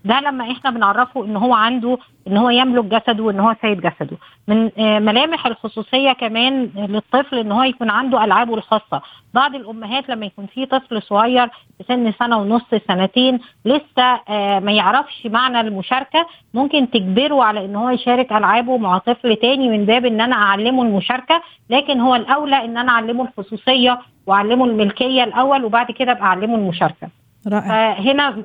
ده 0.06 0.20
لما 0.20 0.52
إحنا 0.52 0.70
بنعرفه 0.72 1.26
إن 1.26 1.36
هو 1.38 1.54
عنده 1.54 1.98
إن 2.28 2.38
هو 2.38 2.50
يملك 2.50 2.86
جسده 2.86 3.24
وإن 3.24 3.40
هو 3.40 3.56
سيد 3.62 3.82
جسده. 3.82 4.18
من 4.48 4.72
آه، 4.78 5.00
ملامح 5.00 5.48
الخصوصية 5.48 6.12
كمان 6.14 6.70
للطفل 6.76 7.38
إن 7.38 7.52
هو 7.52 7.64
يكون 7.64 7.90
عنده 7.90 8.24
ألعابه 8.24 8.56
الخاصة. 8.56 9.02
بعض 9.34 9.56
الأمهات 9.56 10.10
لما 10.10 10.26
يكون 10.26 10.46
في 10.46 10.66
طفل 10.66 11.02
صغير 11.02 11.48
في 11.48 11.84
سن 11.88 12.12
سنة 12.20 12.38
ونص 12.38 12.66
سنتين 12.88 13.40
لسه 13.66 14.20
آه، 14.30 14.60
ما 14.60 14.72
يعرفش 14.72 15.26
معنى 15.26 15.62
المشاركة 15.62 16.28
ممكن 16.54 16.90
تجبره 16.90 17.44
على 17.44 17.66
إن 17.66 17.76
هو 17.76 17.90
يشارك 17.90 18.32
ألعابه 18.32 18.78
مع 18.78 18.98
طفل 18.98 19.36
تاني 19.36 19.70
من 19.70 19.86
باب 19.86 20.06
إن 20.06 20.22
أنا 20.22 20.36
أعلمه 20.36 20.84
المشاركة 20.84 21.42
لكن 21.70 22.00
هو 22.00 22.16
الأولى 22.16 22.66
إن 22.66 22.77
أنا 22.78 22.92
اعلمه 22.92 23.24
الخصوصية 23.24 24.00
واعلمه 24.26 24.66
الملكية 24.66 25.24
الأول 25.24 25.66
وبعد 25.66 25.92
كده 25.92 26.12
ابقى 26.12 26.24
اعلمه 26.24 26.56
المشاركة. 26.56 27.10
رائع. 27.48 27.94
هنا 28.00 28.44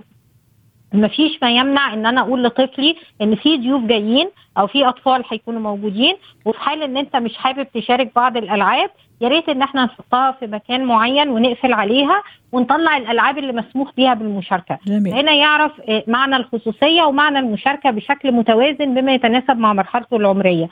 ما 0.92 1.08
فيش 1.08 1.38
ما 1.42 1.50
يمنع 1.50 1.94
ان 1.94 2.06
أنا 2.06 2.20
أقول 2.20 2.44
لطفلي 2.44 2.96
ان 3.22 3.34
في 3.34 3.56
ضيوف 3.56 3.82
جايين 3.84 4.30
أو 4.58 4.66
في 4.66 4.88
أطفال 4.88 5.24
هيكونوا 5.30 5.60
موجودين 5.60 6.16
وفي 6.44 6.60
حال 6.60 6.82
إن 6.82 6.96
أنت 6.96 7.16
مش 7.16 7.36
حابب 7.36 7.66
تشارك 7.74 8.10
بعض 8.16 8.36
الألعاب 8.36 8.90
يا 9.20 9.28
ريت 9.28 9.48
إن 9.48 9.62
إحنا 9.62 9.84
نحطها 9.84 10.32
في 10.32 10.46
مكان 10.46 10.84
معين 10.84 11.28
ونقفل 11.28 11.72
عليها 11.72 12.22
ونطلع 12.52 12.96
الألعاب 12.96 13.38
اللي 13.38 13.52
مسموح 13.52 13.90
بيها 13.96 14.14
بالمشاركة. 14.14 14.78
جميل. 14.86 15.14
هنا 15.14 15.32
يعرف 15.32 15.72
آه، 15.88 16.04
معنى 16.06 16.36
الخصوصية 16.36 17.02
ومعنى 17.02 17.38
المشاركة 17.38 17.90
بشكل 17.90 18.32
متوازن 18.32 18.94
بما 18.94 19.14
يتناسب 19.14 19.58
مع 19.58 19.72
مرحلته 19.72 20.16
العمرية. 20.16 20.68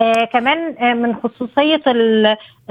آه 0.00 0.24
كمان 0.24 0.74
آه 0.78 0.94
من 0.94 1.14
خصوصية 1.14 1.82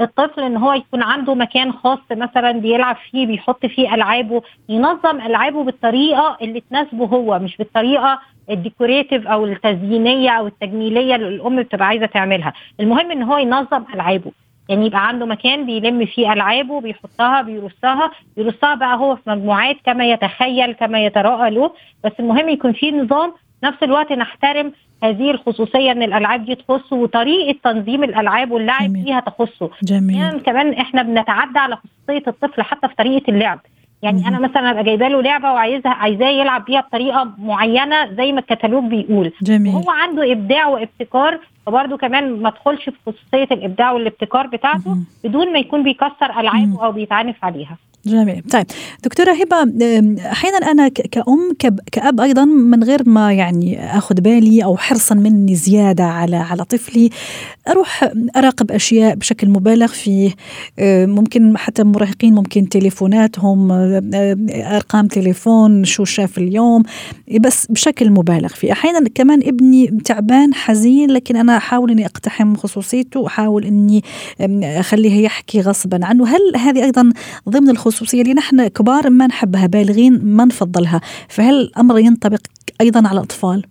الطفل 0.00 0.42
إن 0.42 0.56
هو 0.56 0.72
يكون 0.72 1.02
عنده 1.02 1.34
مكان 1.34 1.72
خاص 1.72 1.98
مثلا 2.12 2.52
بيلعب 2.52 2.96
فيه 3.10 3.26
بيحط 3.26 3.66
فيه 3.66 3.94
ألعابه 3.94 4.42
ينظم 4.68 5.20
ألعابه 5.20 5.64
بالطريقة 5.64 6.36
اللي 6.42 6.60
تناسبه 6.70 7.04
هو 7.06 7.38
مش 7.38 7.56
بالطريقة 7.56 8.20
الديكوريتيف 8.50 9.26
أو 9.26 9.44
التزيينية 9.44 10.30
أو 10.30 10.46
التجميلية 10.46 11.14
اللي 11.14 11.28
الأم 11.28 11.62
بتبقى 11.62 11.86
عايزة 11.86 12.06
تعملها. 12.06 12.52
المهم 12.80 13.10
إن 13.10 13.22
هو 13.22 13.38
ينظم 13.38 13.84
ألعابه. 13.94 14.32
يعني 14.68 14.86
يبقى 14.86 15.08
عنده 15.08 15.26
مكان 15.26 15.66
بيلم 15.66 16.06
فيه 16.06 16.32
ألعابه 16.32 16.80
بيحطها 16.80 17.42
بيرصها. 17.42 18.10
يرصها 18.36 18.74
بقى 18.74 18.96
هو 18.96 19.16
في 19.16 19.30
مجموعات 19.30 19.76
كما 19.86 20.10
يتخيل 20.10 20.72
كما 20.72 21.04
يتراءى 21.04 21.50
له 21.50 21.70
بس 22.04 22.12
المهم 22.20 22.48
يكون 22.48 22.72
في 22.72 22.90
نظام. 22.90 23.32
نفس 23.64 23.82
الوقت 23.82 24.12
نحترم 24.12 24.72
هذه 25.02 25.30
الخصوصية 25.30 25.92
إن 25.92 26.02
الألعاب 26.02 26.44
دي 26.44 26.54
تخصه 26.54 26.96
وطريقة 26.96 27.58
تنظيم 27.64 28.04
الألعاب 28.04 28.50
واللعب. 28.50 28.92
فيها 29.04 29.20
تخصه. 29.20 29.70
جميل. 29.82 30.16
يعني 30.16 30.40
كمان 30.40 30.72
إحنا 30.74 31.02
بنتعدى 31.02 31.58
على 31.58 31.76
خصوصية 31.76 32.22
الطفل 32.26 32.62
حتى 32.62 32.88
في 32.88 32.94
طريقة 32.94 33.30
اللعب. 33.30 33.60
يعني 34.04 34.20
مم. 34.20 34.26
أنا 34.26 34.38
مثلا 34.38 34.70
أبقى 34.70 34.84
جايبة 34.84 35.08
له 35.08 35.22
لعبة 35.22 35.52
وعايزها 35.52 35.92
عايزاه 35.92 36.28
يلعب 36.28 36.64
بيها 36.64 36.80
بطريقة 36.80 37.30
معينة 37.38 38.14
زي 38.14 38.32
ما 38.32 38.40
الكتالوج 38.40 38.84
بيقول 38.84 39.32
جميل. 39.42 39.74
وهو 39.74 39.90
عنده 39.90 40.32
إبداع 40.32 40.66
وابتكار 40.68 41.38
فبرضه 41.66 41.96
كمان 41.96 42.42
ما 42.42 42.50
تدخلش 42.50 42.84
في 42.84 42.96
خصوصية 43.06 43.48
الإبداع 43.52 43.92
والابتكار 43.92 44.46
بتاعته 44.46 44.94
مم. 44.94 45.04
بدون 45.24 45.52
ما 45.52 45.58
يكون 45.58 45.82
بيكسر 45.82 46.40
ألعابه 46.40 46.84
أو 46.84 46.92
بيتعنف 46.92 47.44
عليها 47.44 47.76
جميل. 48.06 48.42
طيب 48.50 48.66
دكتورة 49.04 49.32
هبة 49.32 49.56
أحيانا 50.30 50.56
أنا 50.56 50.88
كأم 50.88 51.52
كأب 51.92 52.20
أيضا 52.20 52.44
من 52.44 52.84
غير 52.84 53.08
ما 53.08 53.32
يعني 53.32 53.98
أخذ 53.98 54.20
بالي 54.20 54.64
أو 54.64 54.76
حرصا 54.76 55.14
مني 55.14 55.54
زيادة 55.54 56.04
على 56.04 56.36
على 56.36 56.64
طفلي 56.64 57.10
أروح 57.68 58.10
أراقب 58.36 58.70
أشياء 58.72 59.14
بشكل 59.14 59.48
مبالغ 59.48 59.86
فيه 59.86 60.30
ممكن 61.06 61.58
حتى 61.58 61.84
مراهقين 61.84 62.34
ممكن 62.34 62.68
تليفوناتهم 62.68 63.72
أرقام 64.50 65.06
تليفون 65.06 65.84
شو 65.84 66.04
شاف 66.04 66.38
اليوم 66.38 66.82
بس 67.40 67.66
بشكل 67.66 68.10
مبالغ 68.10 68.48
فيه. 68.48 68.72
أحيانا 68.72 69.08
كمان 69.14 69.40
ابني 69.42 69.86
تعبان 70.04 70.54
حزين 70.54 71.10
لكن 71.10 71.36
أنا 71.36 71.56
أحاول 71.56 71.90
أني 71.90 72.06
أقتحم 72.06 72.54
خصوصيته 72.54 73.20
وأحاول 73.20 73.64
أني 73.64 74.02
أخليه 74.62 75.24
يحكي 75.24 75.60
غصبا 75.60 76.06
عنه. 76.06 76.28
هل 76.28 76.56
هذه 76.56 76.84
أيضا 76.84 77.12
ضمن 77.48 77.70
الخصوصية؟ 77.70 77.93
الخصوصية 77.94 78.22
اللي 78.22 78.34
نحن 78.34 78.68
كبار 78.68 79.10
ما 79.10 79.26
نحبها 79.26 79.66
بالغين 79.66 80.20
ما 80.24 80.44
نفضلها. 80.44 81.00
فهل 81.28 81.54
الأمر 81.54 81.98
ينطبق 81.98 82.38
أيضا 82.80 83.08
على 83.08 83.18
الأطفال؟ 83.18 83.64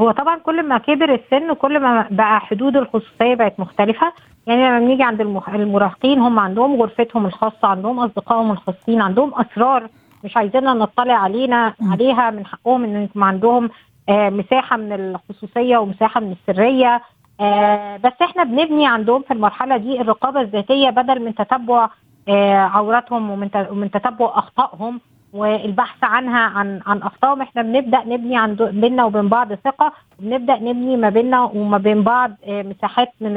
هو 0.00 0.10
طبعا 0.10 0.38
كل 0.38 0.62
ما 0.68 0.78
كبر 0.78 1.14
السن 1.14 1.52
كل 1.52 1.80
ما 1.80 2.06
بقى 2.10 2.40
حدود 2.40 2.76
الخصوصية 2.76 3.34
بقت 3.34 3.60
مختلفة. 3.60 4.12
يعني 4.46 4.60
لما 4.68 4.78
بنيجي 4.78 5.02
عند 5.02 5.20
المراهقين 5.54 6.18
هم 6.18 6.38
عندهم 6.38 6.82
غرفتهم 6.82 7.26
الخاصة 7.26 7.68
عندهم 7.68 8.00
أصدقائهم 8.00 8.50
الخاصين 8.50 9.00
عندهم 9.00 9.32
أسرار 9.34 9.88
مش 10.24 10.36
عايزيننا 10.36 10.74
نطلع 10.74 11.14
علينا 11.14 11.74
عليها 11.82 12.30
من 12.30 12.46
حقهم 12.46 12.84
إن 12.84 13.02
يكون 13.02 13.22
عندهم 13.22 13.70
آه 14.08 14.30
مساحة 14.30 14.76
من 14.76 14.92
الخصوصية 14.92 15.76
ومساحة 15.78 16.20
من 16.20 16.32
السرية. 16.32 17.02
آه 17.40 17.96
بس 17.96 18.12
إحنا 18.22 18.44
بنبني 18.44 18.86
عندهم 18.86 19.22
في 19.22 19.32
المرحلة 19.34 19.76
دي 19.76 20.00
الرقابة 20.00 20.40
الذاتية 20.40 20.90
بدل 20.90 21.24
من 21.24 21.34
تتبع 21.34 21.90
عوراتهم 22.28 23.30
ومن 23.30 23.90
تتبع 23.90 24.26
أخطائهم 24.38 25.00
والبحث 25.32 26.04
عنها 26.04 26.38
عن 26.40 26.80
عن 26.86 26.98
أخطائهم. 27.02 27.42
إحنا 27.42 27.62
بنبدأ 27.62 28.04
نبني 28.04 28.36
عن 28.38 28.54
بيننا 28.54 29.04
وبين 29.04 29.28
بعض 29.28 29.54
ثقة 29.54 29.92
وبنبدأ 30.18 30.56
نبني 30.56 30.96
ما 30.96 31.08
بيننا 31.08 31.42
وما 31.42 31.78
بين 31.78 32.02
بعض 32.02 32.32
آه، 32.46 32.62
مساحات 32.62 33.12
من 33.20 33.34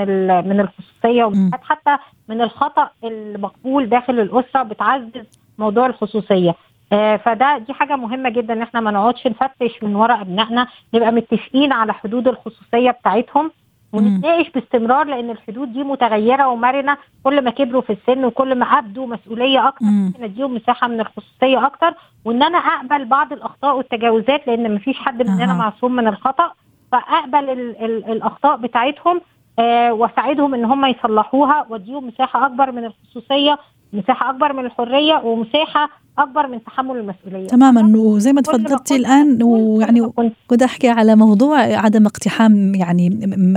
من 0.48 0.60
الخصوصية 0.60 1.24
ومساحات 1.24 1.64
حتى 1.64 1.98
من 2.30 2.42
الخطأ 2.42 2.90
المقبول 3.04 3.90
داخل 3.90 4.20
الأسرة 4.20 4.64
بتعزز 4.64 5.26
موضوع 5.58 5.86
الخصوصية. 5.86 6.56
آه، 6.94 7.16
فده 7.18 7.58
دي 7.58 7.74
حاجة 7.74 7.96
مهمة 7.96 8.30
جدا 8.30 8.54
إن 8.54 8.62
إحنا 8.62 8.80
ما 8.80 8.92
نقعدش 8.92 9.28
نفتش 9.28 9.84
من 9.84 9.96
ورا 9.96 10.22
ابنائنا. 10.22 10.68
نبقى 10.94 11.12
متفقين 11.12 11.72
على 11.74 11.94
حدود 11.94 12.28
الخصوصية 12.28 12.92
بتاعتهم. 12.92 13.52
ونتناقش 13.94 14.50
باستمرار 14.50 15.06
لأن 15.06 15.30
الحدود 15.30 15.74
دي 15.74 15.84
متغيرة 15.84 16.48
ومرنة. 16.48 16.98
كل 17.24 17.42
ما 17.44 17.52
كبروا 17.52 17.82
في 17.82 17.94
السن 17.94 18.26
وكل 18.26 18.56
ما 18.56 18.66
ابدوا 18.66 19.08
مسؤولية 19.08 19.68
أكتر 19.68 19.86
ممكن 19.86 20.24
أديهم 20.24 20.56
مساحة 20.56 20.88
من 20.88 21.00
الخصوصية 21.00 21.66
أكتر. 21.66 21.94
وإن 22.26 22.44
أنا 22.44 22.58
أقبل 22.58 23.06
بعض 23.06 23.34
الأخطاء 23.34 23.78
والتجاوزات 23.78 24.48
لأن 24.48 24.76
مفيش 24.76 24.98
حد 24.98 25.22
مننا 25.22 25.54
معصوم 25.54 25.96
من 25.96 26.08
الخطأ 26.08 26.52
فأقبل 26.92 27.50
ال 27.50 27.86
ال 27.86 28.12
الأخطاء 28.12 28.58
بتاعتهم 28.58 29.22
آه 29.60 29.94
وأساعدهم 29.94 30.54
إن 30.54 30.66
هم 30.66 30.86
يصلحوها 30.86 31.66
وأديهم 31.70 32.08
مساحة 32.08 32.46
أكبر 32.46 32.72
من 32.72 32.86
الخصوصية 32.86 33.58
مساحة 33.94 34.30
أكبر 34.30 34.54
من 34.54 34.66
الحرية 34.66 35.22
ومساحة 35.24 35.90
أكبر 36.20 36.48
من 36.48 36.64
تحمل 36.64 36.98
المسؤولية. 36.98 37.48
تماما 37.48 37.98
وزي 37.98 38.34
ما 38.34 38.42
تفضلتي 38.42 38.96
الآن 38.96 39.44
ويعني 39.44 40.12
كنت 40.48 40.62
أحكي 40.62 40.90
على 40.90 41.16
موضوع 41.16 41.60
عدم 41.60 42.06
اقتحام 42.06 42.76
يعني 42.76 43.10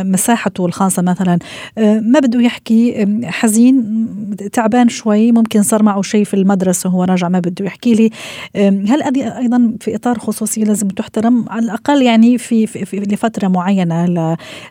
مساحته 0.04 0.66
الخاصة 0.66 1.02
مثلا. 1.02 1.38
آه، 1.78 2.00
ما 2.00 2.20
بده 2.20 2.40
يحكي 2.40 3.06
حزين 3.24 4.06
تعبان 4.52 4.88
شوي 4.88 5.32
ممكن 5.32 5.62
صار 5.62 5.82
معه 5.82 6.02
شيء 6.02 6.24
في 6.24 6.34
المدرسة 6.34 6.90
وهو 6.90 7.04
راجع 7.04 7.28
ما 7.28 7.38
بده 7.38 7.64
يحكي 7.64 7.94
لي. 7.94 8.10
هل 8.64 9.02
هذه 9.02 9.38
أيضا 9.38 9.76
في 9.80 9.94
إطار 9.94 10.18
خصوصيه 10.18 10.64
لازم 10.64 10.88
تحترم؟ 10.88 11.44
على 11.48 11.64
الأقل 11.64 12.02
يعني 12.02 12.38
في, 12.38 12.66
في, 12.66 12.84
في 12.84 12.96
لفترة 12.96 13.48
معينة 13.48 14.04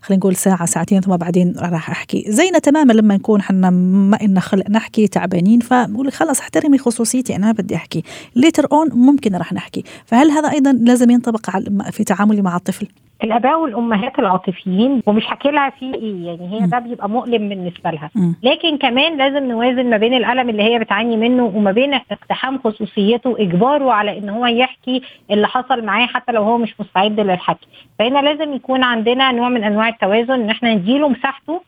خلينا 0.01 0.19
نقول 0.19 0.35
ساعة 0.35 0.65
ساعتين 0.65 1.01
ثم 1.01 1.17
بعدين 1.17 1.53
راح 1.59 1.89
أحكي. 1.89 2.25
زينا 2.27 2.59
تماما 2.59 2.93
لما 2.93 3.15
نكون 3.15 3.41
حنا 3.41 3.69
ما 3.69 4.17
إلنا 4.21 4.39
خلق 4.39 4.69
نحكي 4.69 5.07
تعبانين 5.07 5.59
فبقول 5.59 6.11
خلص 6.11 6.39
احترمي 6.39 6.77
خصوصيتي 6.77 7.35
أنا 7.35 7.51
بدي 7.51 7.74
احكي 7.75 8.03
later 8.35 8.67
on 8.71 8.89
ممكن 8.91 9.35
راح 9.35 9.53
نحكي. 9.53 9.83
فهل 10.05 10.31
هذا 10.31 10.51
أيضا 10.51 10.71
لازم 10.71 11.09
ينطبق 11.09 11.49
في 11.91 12.03
تعاملي 12.03 12.41
مع 12.41 12.55
الطفل؟ 12.55 12.87
الآباء 13.23 13.59
والأمهات 13.59 14.19
العاطفيين 14.19 15.01
ومش 15.07 15.25
حكي 15.25 15.51
لها 15.51 15.69
في 15.69 15.95
إيه 15.95 16.25
يعني 16.27 16.49
هي 16.53 16.67
ده 16.67 16.79
بيبقى 16.79 17.09
مؤلم 17.09 17.49
بالنسبة 17.49 17.89
لها. 17.91 18.09
لكن 18.43 18.77
كمان 18.77 19.17
لازم 19.17 19.43
نوازن 19.47 19.89
ما 19.89 19.97
بين 19.97 20.13
الألم 20.13 20.49
اللي 20.49 20.63
هي 20.63 20.79
بتعاني 20.79 21.17
منه 21.17 21.43
وما 21.55 21.71
بين 21.71 21.93
اقتحام 21.93 22.59
خصوصيته 22.63 23.29
واجباره 23.29 23.91
على 23.91 24.17
إن 24.17 24.29
هو 24.29 24.45
يحكي 24.45 25.01
اللي 25.31 25.47
حصل 25.47 25.85
معاه 25.85 26.05
حتى 26.05 26.31
لو 26.31 26.43
هو 26.43 26.57
مش 26.57 26.75
مستعد 26.79 27.19
للحكي. 27.19 27.67
فهنا 27.99 28.19
لازم 28.19 28.53
يكون 28.53 28.83
عندنا 28.83 29.31
نوع 29.31 29.49
من 29.49 29.63
أنواع 29.63 29.87
التوازن 29.89 30.33
إن 30.33 30.49
إحنا 30.49 30.73
نديله 30.73 31.09
مساحته. 31.09 31.61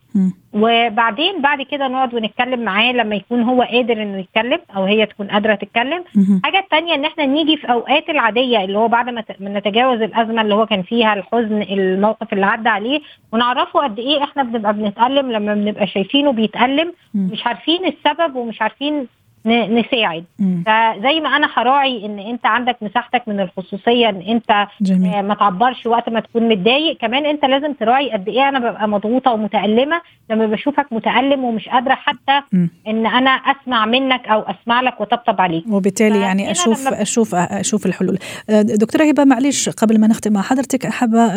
وبعدين 0.52 1.40
بعد 1.42 1.62
كده 1.62 1.88
نقعد 1.88 2.14
ونتكلم 2.14 2.60
معاه 2.60 2.92
لما 2.92 3.16
يكون 3.16 3.42
هو 3.42 3.62
قادر 3.62 4.02
إنه 4.02 4.18
يتكلم 4.18 4.58
أو 4.76 4.84
هي 4.84 5.06
تكون 5.06 5.26
قادرة 5.26 5.54
تتكلم. 5.54 6.04
حاجة 6.44 6.58
الثانية 6.58 6.94
إن 6.94 7.04
إحنا 7.04 7.26
نيجي 7.26 7.56
في 7.56 7.72
أوقات 7.72 8.10
العادية 8.10 8.64
اللي 8.64 8.78
هو 8.78 8.88
بعد 8.88 9.08
ما 9.10 9.24
نتجاوز 9.40 10.02
الأزمة 10.02 10.42
اللي 10.42 10.54
هو 10.54 10.66
كان 10.66 10.82
فيها 10.82 11.14
الحزن 11.14 11.37
الموقف 11.38 12.32
اللي 12.32 12.46
عدى 12.46 12.68
عليه 12.68 13.00
ونعرفه 13.32 13.80
قد 13.80 13.98
إيه 13.98 14.24
إحنا 14.24 14.42
بنبقى 14.42 14.74
بنتألم 14.74 15.32
لما 15.32 15.54
بنبقى 15.54 15.86
شايفينه 15.86 16.32
بيتألم 16.32 16.92
مش 17.14 17.46
عارفين 17.46 17.86
السبب 17.86 18.36
ومش 18.36 18.62
عارفين 18.62 19.06
نساعد. 19.48 20.24
فزي 20.38 21.20
ما 21.20 21.36
أنا 21.36 21.48
هراعي 21.54 22.06
إن 22.06 22.18
أنت 22.18 22.46
عندك 22.46 22.76
مساحتك 22.82 23.22
من 23.26 23.40
الخصوصية 23.40 24.08
إن 24.08 24.20
أنت 24.20 24.66
جميل. 24.80 25.14
آه، 25.14 25.22
ما 25.22 25.34
تعبرش 25.34 25.86
وقت 25.86 26.08
ما 26.08 26.20
تكون 26.20 26.48
متضايق. 26.48 26.96
كمان 26.96 27.26
أنت 27.26 27.44
لازم 27.44 27.72
تراعي 27.72 28.10
قد 28.12 28.28
إيه 28.28 28.48
أنا 28.48 28.58
ببقى 28.58 28.88
مضغوطة 28.88 29.32
ومتألمة. 29.32 30.00
لما 30.30 30.46
بشوفك 30.46 30.86
متألم 30.92 31.44
ومش 31.44 31.68
قادرة 31.68 31.94
حتى 31.94 32.40
م. 32.52 32.66
إن 32.86 33.06
أنا 33.06 33.30
أسمع 33.30 33.86
منك 33.86 34.28
أو 34.28 34.40
أسمع 34.40 34.80
لك 34.80 35.00
وطبطب 35.00 35.40
عليك. 35.40 35.64
وبالتالي 35.70 36.20
يعني 36.20 36.50
أشوف 36.50 36.88
أشوف 36.88 37.34
أشوف 37.34 37.86
الحلول. 37.86 38.18
آه، 38.50 38.62
دكتورة 38.62 39.04
هبة 39.04 39.24
معلش 39.24 39.68
قبل 39.68 40.00
ما 40.00 40.06
نختم 40.06 40.32
مع 40.32 40.42
حضرتك 40.42 40.86
حابه 40.86 41.28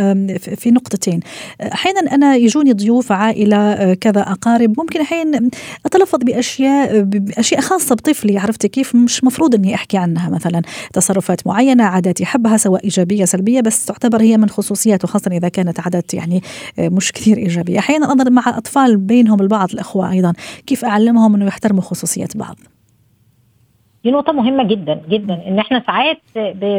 في 0.56 0.72
نقطتين. 0.72 1.20
أحيانا 1.74 2.00
أنا 2.16 2.36
يجوني 2.36 2.74
ضيوف 2.74 3.12
عائلة 3.12 3.58
آه، 3.58 3.94
كذا 3.94 4.22
أقارب. 4.22 4.74
ممكن 4.80 5.02
أحيانا 5.02 5.50
أتلفظ 5.86 6.20
باشياء 6.24 7.02
بأشياء 7.02 7.62
خاصة 7.62 7.96
طفلي 8.02 8.38
عرفتي 8.38 8.68
كيف؟ 8.68 8.96
مش 8.96 9.24
مفروض 9.24 9.56
إني 9.56 9.76
أحكي 9.76 9.98
عنها 9.98 10.30
مثلا 10.30 10.62
تصرفات 10.94 11.48
معينة 11.48 11.84
عادات 11.84 12.22
يحبها 12.22 12.58
سواء 12.58 12.84
إيجابية 12.84 13.26
سلبية 13.26 13.62
بس 13.62 13.86
تعتبر 13.86 14.22
هي 14.22 14.38
من 14.38 14.50
خصوصياته 14.50 15.08
خاصه 15.08 15.32
إذا 15.32 15.50
كانت 15.50 15.80
عادات 15.80 16.14
يعني 16.14 16.42
آه، 16.80 16.90
مش 16.90 17.12
كثير 17.12 17.38
إيجابية. 17.38 17.80
أحيانا 17.80 18.12
أنا 18.12 18.30
مع 18.30 18.44
أطفال 18.48 18.98
بينهم 18.98 19.42
البعض 19.42 19.72
الأخوة 19.74 20.12
أيضا 20.12 20.34
كيف 20.68 20.86
أعلمهم 20.86 21.36
إنه 21.36 21.46
يحترموا 21.46 21.82
خصوصيات 21.82 22.38
بعض؟ 22.38 22.56
دي 24.04 24.12
نقطة 24.12 24.34
مهمة 24.34 24.64
جدا 24.64 25.02
جدا 25.10 25.48
إن 25.48 25.60
إحنا 25.60 25.84
ساعات 25.88 26.22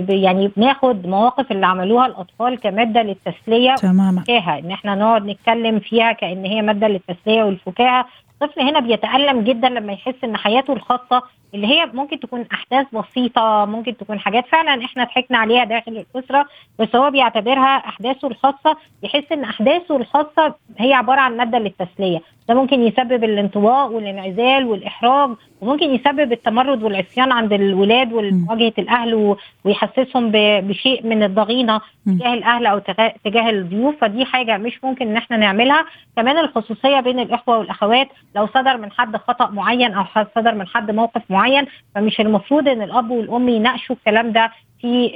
يعني 0.08 0.48
بناخد 0.56 1.06
مواقف 1.06 1.52
اللي 1.52 1.66
عملوها 1.66 2.06
الأطفال 2.06 2.60
كمادة 2.60 3.02
للتسلية 3.02 3.74
تماما. 3.74 4.24
إن 4.28 4.70
إحنا 4.70 4.94
نقعد 4.94 5.26
نتكلم 5.26 5.80
فيها 5.80 6.12
كأن 6.12 6.44
هي 6.44 6.62
مادة 6.62 6.88
للتسلية 6.88 7.42
والفكاهة. 7.42 8.06
الطفل 8.42 8.60
هنا 8.60 8.80
بيتألم 8.80 9.40
جدا 9.40 9.68
لما 9.68 9.92
يحس 9.92 10.14
إن 10.24 10.36
حياته 10.36 10.72
الخاصة 10.72 11.22
اللي 11.54 11.66
هي 11.66 11.86
ممكن 11.94 12.20
تكون 12.20 12.46
أحداث 12.52 12.86
بسيطة 12.94 13.64
ممكن 13.64 13.96
تكون 13.96 14.18
حاجات 14.20 14.46
فعلا 14.46 14.84
إحنا 14.84 15.04
ضحكنا 15.04 15.38
عليها 15.38 15.64
داخل 15.64 16.04
الأسرة 16.14 16.46
بس 16.78 16.96
هو 16.96 17.10
بيعتبرها 17.10 17.76
أحداثه 17.76 18.28
الخاصة 18.28 18.76
يحس 19.02 19.32
إن 19.32 19.44
أحداثه 19.44 19.96
الخاصة 19.96 20.54
هي 20.78 20.92
عبارة 20.92 21.20
عن 21.20 21.36
مادة 21.36 21.58
للتسلية. 21.58 22.20
ده 22.48 22.54
ممكن 22.54 22.82
يسبب 22.82 23.24
الانطواء 23.24 23.92
والانعزال 23.92 24.64
والإحراج 24.66 25.30
وممكن 25.60 25.94
يسبب 25.94 26.32
التمرد 26.32 26.82
والعصيان 26.82 27.32
عند 27.32 27.52
الولاد 27.52 28.12
ومواجهة 28.12 28.72
الأهل 28.78 29.36
ويحسسهم 29.64 30.30
بشيء 30.34 31.06
من 31.06 31.22
الضغينة 31.22 31.80
تجاه 32.06 32.34
الأهل 32.34 32.66
أو 32.66 32.78
تجاه 33.24 33.50
الضيوف. 33.50 33.94
فدي 34.00 34.24
حاجة 34.24 34.56
مش 34.58 34.84
ممكن 34.84 35.08
إن 35.08 35.16
إحنا 35.16 35.36
نعملها. 35.36 35.84
كمان 36.16 36.38
الخصوصية 36.38 37.00
بين 37.00 37.18
الإخوة 37.20 37.58
والأخوات 37.58 38.08
لو 38.36 38.46
صدر 38.46 38.76
من 38.76 38.92
حد 38.92 39.16
خطأ 39.16 39.50
معين 39.50 39.94
أو 39.94 40.04
صدر 40.36 40.54
من 40.54 40.66
حد 40.66 40.90
موقف 40.90 41.22
معين 41.30 41.64
فمش 41.94 42.20
المفروض 42.20 42.68
إن 42.68 42.82
الأب 42.82 43.10
والأم 43.10 43.48
يناقشوا 43.48 43.96
الكلام 43.96 44.32
ده 44.32 44.50
في 44.82 45.06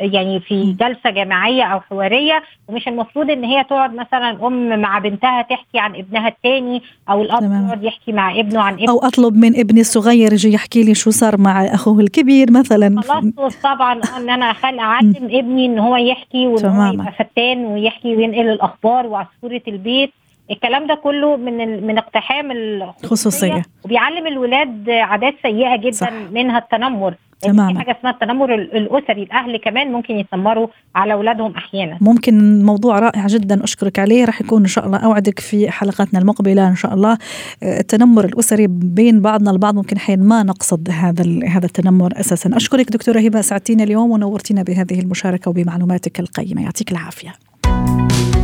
يعني 0.00 0.40
في 0.40 0.76
جلسة 0.80 1.10
جماعيه 1.10 1.62
أو 1.62 1.80
حوارية 1.80 2.42
ومش 2.68 2.88
المفروض 2.88 3.30
إن 3.30 3.44
هي 3.44 3.64
تقعد 3.64 3.94
مثلا 3.94 4.46
أم 4.46 4.80
مع 4.80 4.98
بنتها 4.98 5.42
تحكي 5.42 5.78
عن 5.78 5.96
ابنها 5.96 6.28
الثاني 6.28 6.82
أو 7.10 7.22
الأب 7.22 7.42
يقعد 7.42 7.84
يحكي 7.84 8.12
مع 8.12 8.38
ابنه 8.40 8.60
عن 8.60 8.74
ابنه. 8.74 8.90
أو 8.92 8.98
أطلب 8.98 9.36
من 9.36 9.58
ابني 9.60 9.80
الصغير 9.80 10.32
يجي 10.32 10.52
يحكي 10.52 10.82
لي 10.82 10.94
شو 10.94 11.10
صار 11.10 11.36
مع 11.40 11.64
أخوه 11.64 12.00
الكبير 12.00 12.50
مثلا. 12.50 13.00
خلاص 13.00 13.56
طبعا 13.56 14.00
أن 14.16 14.30
أنا 14.30 14.44
اعلم 14.80 15.14
ابني 15.30 15.66
إن 15.66 15.78
هو 15.78 15.96
يحكي 15.96 16.46
وإن 16.46 16.66
هو 16.66 16.92
يبقى 16.92 17.12
فتان 17.12 17.64
ويحكي 17.66 18.16
وينقل 18.16 18.48
الأخبار 18.48 19.06
وعصفورة 19.06 19.62
البيت. 19.68 20.12
الكلام 20.50 20.86
ده 20.86 20.94
كله 20.94 21.36
من 21.36 21.86
من 21.86 21.98
اقتحام 21.98 22.50
الخصوصية. 22.52 23.62
وبيعلم 23.84 24.26
الولاد 24.26 24.90
عادات 24.90 25.34
سيئة 25.42 25.76
جدا 25.76 25.90
صح. 25.92 26.12
منها 26.32 26.58
التنمر. 26.58 27.14
تماما 27.42 27.72
في 27.72 27.78
حاجة 27.78 27.98
اسمها 27.98 28.12
التنمر 28.12 28.54
الأسري 28.54 29.22
الأهل 29.22 29.56
كمان 29.56 29.92
ممكن 29.92 30.14
يتنمروا 30.14 30.66
على 30.94 31.12
أولادهم 31.12 31.54
أحيانا. 31.56 31.98
ممكن 32.00 32.64
موضوع 32.64 32.98
رائع 32.98 33.26
جدا 33.26 33.64
أشكرك 33.64 33.98
عليه. 33.98 34.24
راح 34.24 34.40
يكون 34.40 34.62
إن 34.62 34.66
شاء 34.68 34.86
الله 34.86 34.98
أوعدك 34.98 35.40
في 35.40 35.70
حلقاتنا 35.70 36.20
المقبلة 36.20 36.68
إن 36.68 36.76
شاء 36.76 36.94
الله. 36.94 37.18
التنمر 37.62 38.24
الأسري 38.24 38.66
بين 38.66 39.20
بعضنا 39.20 39.50
البعض 39.50 39.74
ممكن 39.74 39.96
أحيانا 39.96 40.22
ما 40.22 40.42
نقصد 40.42 40.90
هذا 40.90 41.24
هذا 41.48 41.66
التنمر 41.66 42.12
أساسا. 42.20 42.56
أشكرك 42.56 42.90
دكتورة 42.90 43.20
هبة 43.20 43.40
سعدتينا 43.40 43.84
اليوم 43.84 44.10
ونورتينا 44.10 44.62
بهذه 44.62 45.00
المشاركة 45.00 45.50
وبمعلوماتك 45.50 46.20
القيمة. 46.20 46.62
يعطيك 46.62 46.92
العافية. 46.92 47.34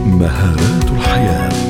مهارات 0.07 0.91
الحياة. 0.91 1.64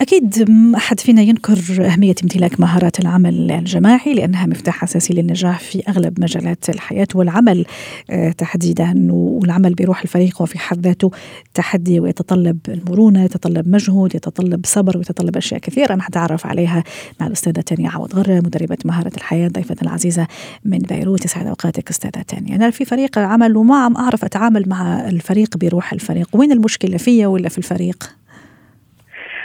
أكيد 0.00 0.50
ما 0.50 0.76
أحد 0.78 1.00
فينا 1.00 1.22
ينكر 1.22 1.58
أهمية 1.80 2.14
امتلاك 2.22 2.60
مهارات 2.60 3.00
العمل 3.00 3.50
الجماعي 3.50 4.14
لأنها 4.14 4.46
مفتاح 4.46 4.82
أساسي 4.82 5.14
للنجاح 5.14 5.58
في 5.58 5.82
أغلب 5.88 6.20
مجالات 6.20 6.68
الحياة 6.70 7.06
والعمل. 7.14 7.66
آه، 8.10 8.30
تحديدا 8.30 9.06
والعمل 9.10 9.74
بروح 9.74 10.02
الفريق 10.02 10.42
وفي 10.42 10.58
حد 10.58 10.86
ذاته 10.86 11.10
تحدي 11.54 12.00
ويتطلب 12.00 12.58
المرونة 12.68 13.24
يتطلب 13.24 13.68
مجهود 13.68 14.14
يتطلب 14.14 14.66
صبر 14.66 14.98
ويتطلب 14.98 15.36
أشياء 15.36 15.60
كثيرة 15.60 15.94
أنا 15.94 16.06
أتعرف 16.06 16.46
عليها 16.46 16.84
مع 17.20 17.26
الأستاذة 17.26 17.60
تانيا 17.60 17.90
عوض 17.90 18.14
غرة 18.14 18.34
مدربة 18.34 18.78
مهارة 18.84 19.12
الحياة 19.16 19.48
ضيفتنا 19.48 19.82
العزيزة 19.82 20.26
من 20.64 20.78
بيروت. 20.78 21.24
يسعد 21.24 21.46
أوقاتك 21.46 21.90
أستاذة 21.90 22.22
تانيا 22.22 22.56
أنا 22.56 22.70
في 22.70 22.84
فريق 22.84 23.18
عمل 23.18 23.56
وما 23.56 23.76
عم 23.76 23.96
أعرف 23.96 24.24
أتعامل 24.24 24.68
مع 24.68 25.08
الفريق 25.08 25.56
بروح 25.56 25.92
الفريق. 25.92 26.28
وين 26.32 26.52
المشكلة 26.52 26.96
فيا 26.96 27.26
ولا 27.26 27.48
في 27.48 27.58
الفريق؟ 27.58 28.19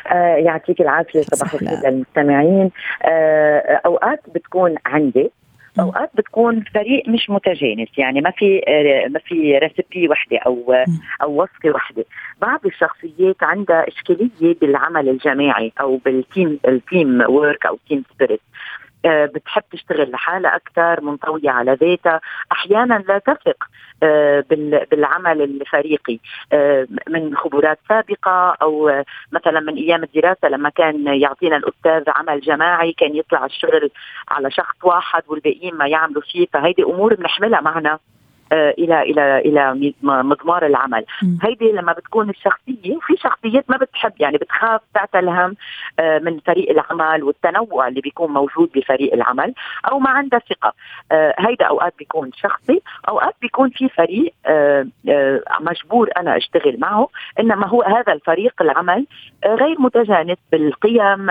آه 0.07 0.35
يعطيك 0.35 0.81
العافية 0.81 1.21
صباح 1.21 1.53
الخير 1.53 1.91
للمستمعين. 1.91 2.71
آه 3.03 3.81
أوقات 3.85 4.21
بتكون 4.35 4.75
عندي 4.85 5.31
أوقات 5.79 6.09
بتكون 6.15 6.63
فريق 6.73 7.09
مش 7.09 7.29
متجانس 7.29 7.89
يعني 7.97 8.21
ما 8.21 8.31
في 8.31 8.61
آه، 8.67 9.07
ما 9.07 9.19
في 9.19 9.57
recipe 9.57 10.09
وحدة 10.09 10.37
أو 10.37 10.73
أو 11.21 11.41
وصفة 11.41 11.69
وحدة. 11.69 12.05
بعض 12.41 12.65
الشخصيات 12.65 13.35
عندها 13.41 13.87
إشكالية 13.87 14.55
بالعمل 14.61 15.09
الجماعي 15.09 15.71
أو 15.81 15.97
بال 15.97 16.18
team 16.18 16.59
ال 16.67 16.78
team 16.78 17.21
work 17.29 17.65
أو 17.65 17.77
team 17.89 18.03
spirit 18.15 18.39
آه، 18.39 18.54
بتحب 19.07 19.63
تشتغل 19.71 20.11
لحالها 20.11 20.55
أكثر 20.55 21.01
منطوية 21.01 21.49
على 21.49 21.73
ذاتها. 21.73 22.21
أحيانا 22.51 23.03
لا 23.07 23.17
تثق 23.17 23.63
آه، 24.03 24.43
بالعمل 24.91 25.41
الفريقي. 25.41 26.19
آه، 26.53 26.87
من 27.09 27.35
خبرات 27.37 27.79
سابقة 27.89 28.57
أو 28.61 29.03
مثلا 29.31 29.59
من 29.59 29.75
أيام 29.75 30.03
الدراسة 30.03 30.47
لما 30.49 30.69
كان 30.69 31.07
يعطينا 31.07 31.57
الأستاذ 31.57 32.03
عمل 32.07 32.41
جماعي 32.41 32.93
كان 32.93 33.15
يطلع 33.15 33.45
الشغل 33.45 33.91
على 34.29 34.51
شخص 34.51 34.75
واحد 34.83 35.23
والباقيين 35.27 35.75
ما 35.75 35.87
يعملوا 35.87 36.21
فيه. 36.21 36.47
فهيدي 36.53 36.83
أمور 36.83 37.15
بنحملها 37.15 37.61
معنا. 37.61 37.91
آه، 37.93 38.14
إلى 38.51 39.01
إلى 39.01 39.37
إلى 39.37 39.93
مضمار 40.03 40.65
العمل. 40.65 41.05
هيدي 41.43 41.71
لما 41.71 41.93
بتكون 41.93 42.29
الشخصية 42.29 42.97
في 43.07 43.17
شخصيات 43.17 43.65
ما 43.69 43.77
بتحب 43.77 44.11
يعني 44.19 44.37
بتخاف 44.37 44.81
تعتل 44.93 45.29
هم 45.29 45.55
آه، 45.99 46.19
من 46.19 46.39
فريق 46.39 46.69
العمل 46.69 47.23
والتنوع 47.23 47.87
اللي 47.87 48.01
بيكون 48.01 48.31
موجود 48.31 48.69
بفريق 48.75 49.13
العمل 49.13 49.53
أو 49.91 49.99
ما 49.99 50.09
عندها 50.09 50.39
ثقة. 50.39 50.73
آه، 51.11 51.35
هيدا 51.39 51.65
أوقات 51.65 51.93
بيكون 51.99 52.31
شخصي 52.35 52.81
أوقات 53.09 53.35
بيكون 53.41 53.69
في 53.69 53.89
فريق 53.89 54.33
مجبور 55.61 56.09
أنا 56.17 56.37
أشتغل 56.37 56.79
معه 56.79 57.07
إنما 57.39 57.67
هو 57.67 57.81
هذا 57.81 58.13
الفريق 58.13 58.61
العمل 58.61 59.05
غير 59.45 59.81
متجانس 59.81 60.37
بالقيم 60.51 61.27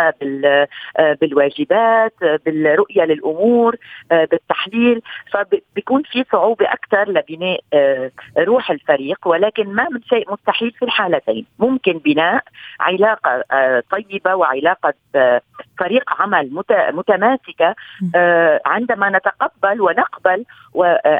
بالواجبات 1.20 2.14
بالرؤية 2.46 3.02
للأمور 3.04 3.76
بالتحليل. 4.10 5.02
فبيكون 5.32 6.02
في 6.02 6.24
صعوبة 6.32 6.72
أكثر 6.72 7.03
لبناء 7.08 7.60
آه، 7.72 8.10
روح 8.38 8.70
الفريق 8.70 9.28
ولكن 9.28 9.74
ما 9.74 9.88
من 9.88 10.02
شيء 10.02 10.32
مستحيل 10.32 10.70
في 10.70 10.84
الحالتين. 10.84 11.46
ممكن 11.58 11.92
بناء 11.92 12.42
علاقة 12.80 13.44
آه، 13.52 13.82
طيبة 13.90 14.34
وعلاقة 14.34 14.94
آه، 15.16 15.40
فريق 15.78 16.22
عمل 16.22 16.62
متماسكة 16.92 17.74
عندما 18.66 19.10
نتقبل 19.10 19.80
ونقبل 19.80 20.44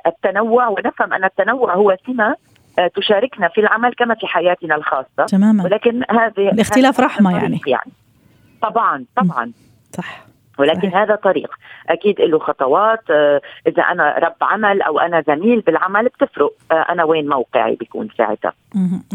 التنوع 0.06 0.68
ونفهم 0.68 1.12
أن 1.12 1.24
التنوع 1.24 1.74
هو 1.74 1.96
سمة 2.06 2.36
تشاركنا 2.94 3.48
في 3.48 3.60
العمل 3.60 3.94
كما 3.94 4.14
في 4.14 4.26
حياتنا 4.26 4.74
الخاصة. 4.74 5.24
تماما. 5.28 5.64
ولكن 5.64 6.02
هذه 6.10 6.48
الاختلاف 6.48 7.00
رحمة 7.00 7.36
يعني. 7.36 7.60
يعني 7.66 7.92
طبعا 8.62 9.04
طبعا. 9.16 9.52
صح. 9.92 10.33
ولكن. 10.58 10.88
هذا 10.88 11.14
طريق. 11.14 11.50
أكيد 11.88 12.20
له 12.20 12.38
خطوات 12.38 13.10
آه، 13.10 13.40
إذا 13.66 13.82
أنا 13.82 14.18
رب 14.18 14.36
عمل 14.42 14.82
أو 14.82 14.98
أنا 14.98 15.24
زميل 15.26 15.60
بالعمل 15.60 16.04
بتفرق. 16.08 16.52
آه، 16.70 16.74
أنا 16.74 17.04
وين 17.04 17.28
موقعي 17.28 17.76
بيكون 17.76 18.08
ساعتها. 18.18 18.52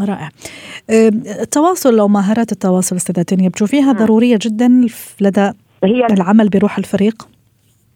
رائع. 0.07 0.29
التواصل 1.41 1.99
أو 1.99 2.07
مهارات 2.07 2.51
التواصل 2.51 2.95
أستاذة 2.95 3.21
تانية 3.21 3.49
بتشوفيها 3.49 3.91
ضرورية 3.91 4.39
جدا 4.41 4.87
لدى 5.21 5.51
هي 5.83 6.05
العمل 6.05 6.49
بروح 6.49 6.77
الفريق؟ 6.77 7.27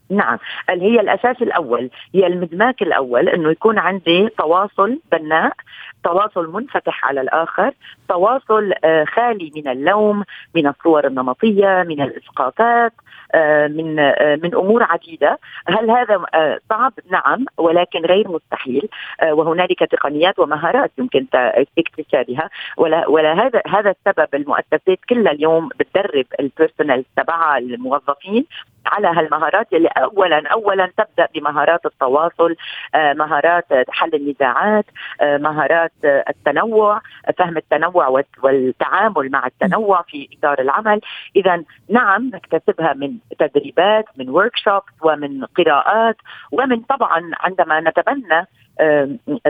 نعم. 0.10 0.38
هي 0.70 1.00
الأساس 1.00 1.42
الأول. 1.42 1.90
هي 2.16 2.28
المدماك 2.28 2.82
الأول 2.82 3.30
إنه 3.30 3.52
يكون 3.52 3.80
عندي 3.80 4.30
تواصل 4.38 5.00
بناء 5.12 5.54
تواصل 6.04 6.54
منفتح 6.54 7.06
على 7.06 7.22
الآخر 7.22 7.72
تواصل 8.10 8.74
آه، 8.84 9.06
خالي 9.06 9.52
من 9.56 9.68
اللوم 9.68 10.24
من 10.56 10.68
الصور 10.68 11.08
النمطية 11.08 11.84
من 11.88 12.02
الإسقاطات 12.02 12.94
من 13.68 14.00
آه، 14.00 14.36
من 14.44 14.56
أمور 14.56 14.84
عديدة. 14.84 15.40
هل 15.68 15.92
هذا 15.92 16.26
صعب؟ 16.70 16.94
نعم 17.12 17.46
ولكن 17.58 18.00
غير 18.00 18.28
مستحيل. 18.28 18.90
وهنالك 19.24 19.80
تقنيات 19.80 20.40
ومهارات 20.40 20.92
يمكن 20.98 21.26
اكتسابها. 21.78 22.50
ولا 22.78 23.08
ولا 23.08 23.34
هذا 23.34 23.62
هذا 23.68 23.90
السبب 23.90 24.28
المؤسسات 24.34 25.00
كلها 25.10 25.32
اليوم 25.32 25.70
بتدرب 25.80 26.26
البيرسونال 26.40 27.06
تبعها 27.18 27.58
الموظفين 27.58 28.46
على 28.86 29.08
هالمهارات 29.08 29.74
اللي 29.74 29.88
اولا 29.88 30.48
اولا 30.48 30.92
تبدأ 30.98 31.28
بمهارات 31.36 31.86
التواصل 31.86 32.56
مهارات 32.96 33.66
حل 33.90 34.16
النزاعات 34.16 34.86
مهارات 35.22 35.92
التنوع 36.04 37.02
فهم 37.38 37.58
التنوع 37.58 38.08
والتعامل 38.44 39.32
مع 39.32 39.48
التنوع 39.48 40.02
في 40.02 40.30
إطار 40.38 40.62
العمل. 40.62 41.02
اذا 41.36 41.64
نعم 41.90 42.32
نكتسبها 42.34 42.94
من 42.94 43.18
تدريبات 43.40 44.06
من 44.18 44.30
ورك 44.30 44.54
ومن 45.02 45.46
قراءات 45.46 46.18
ومن 46.52 46.82
طبعا 46.82 47.32
عندما 47.40 47.80
نتبنى 47.80 48.48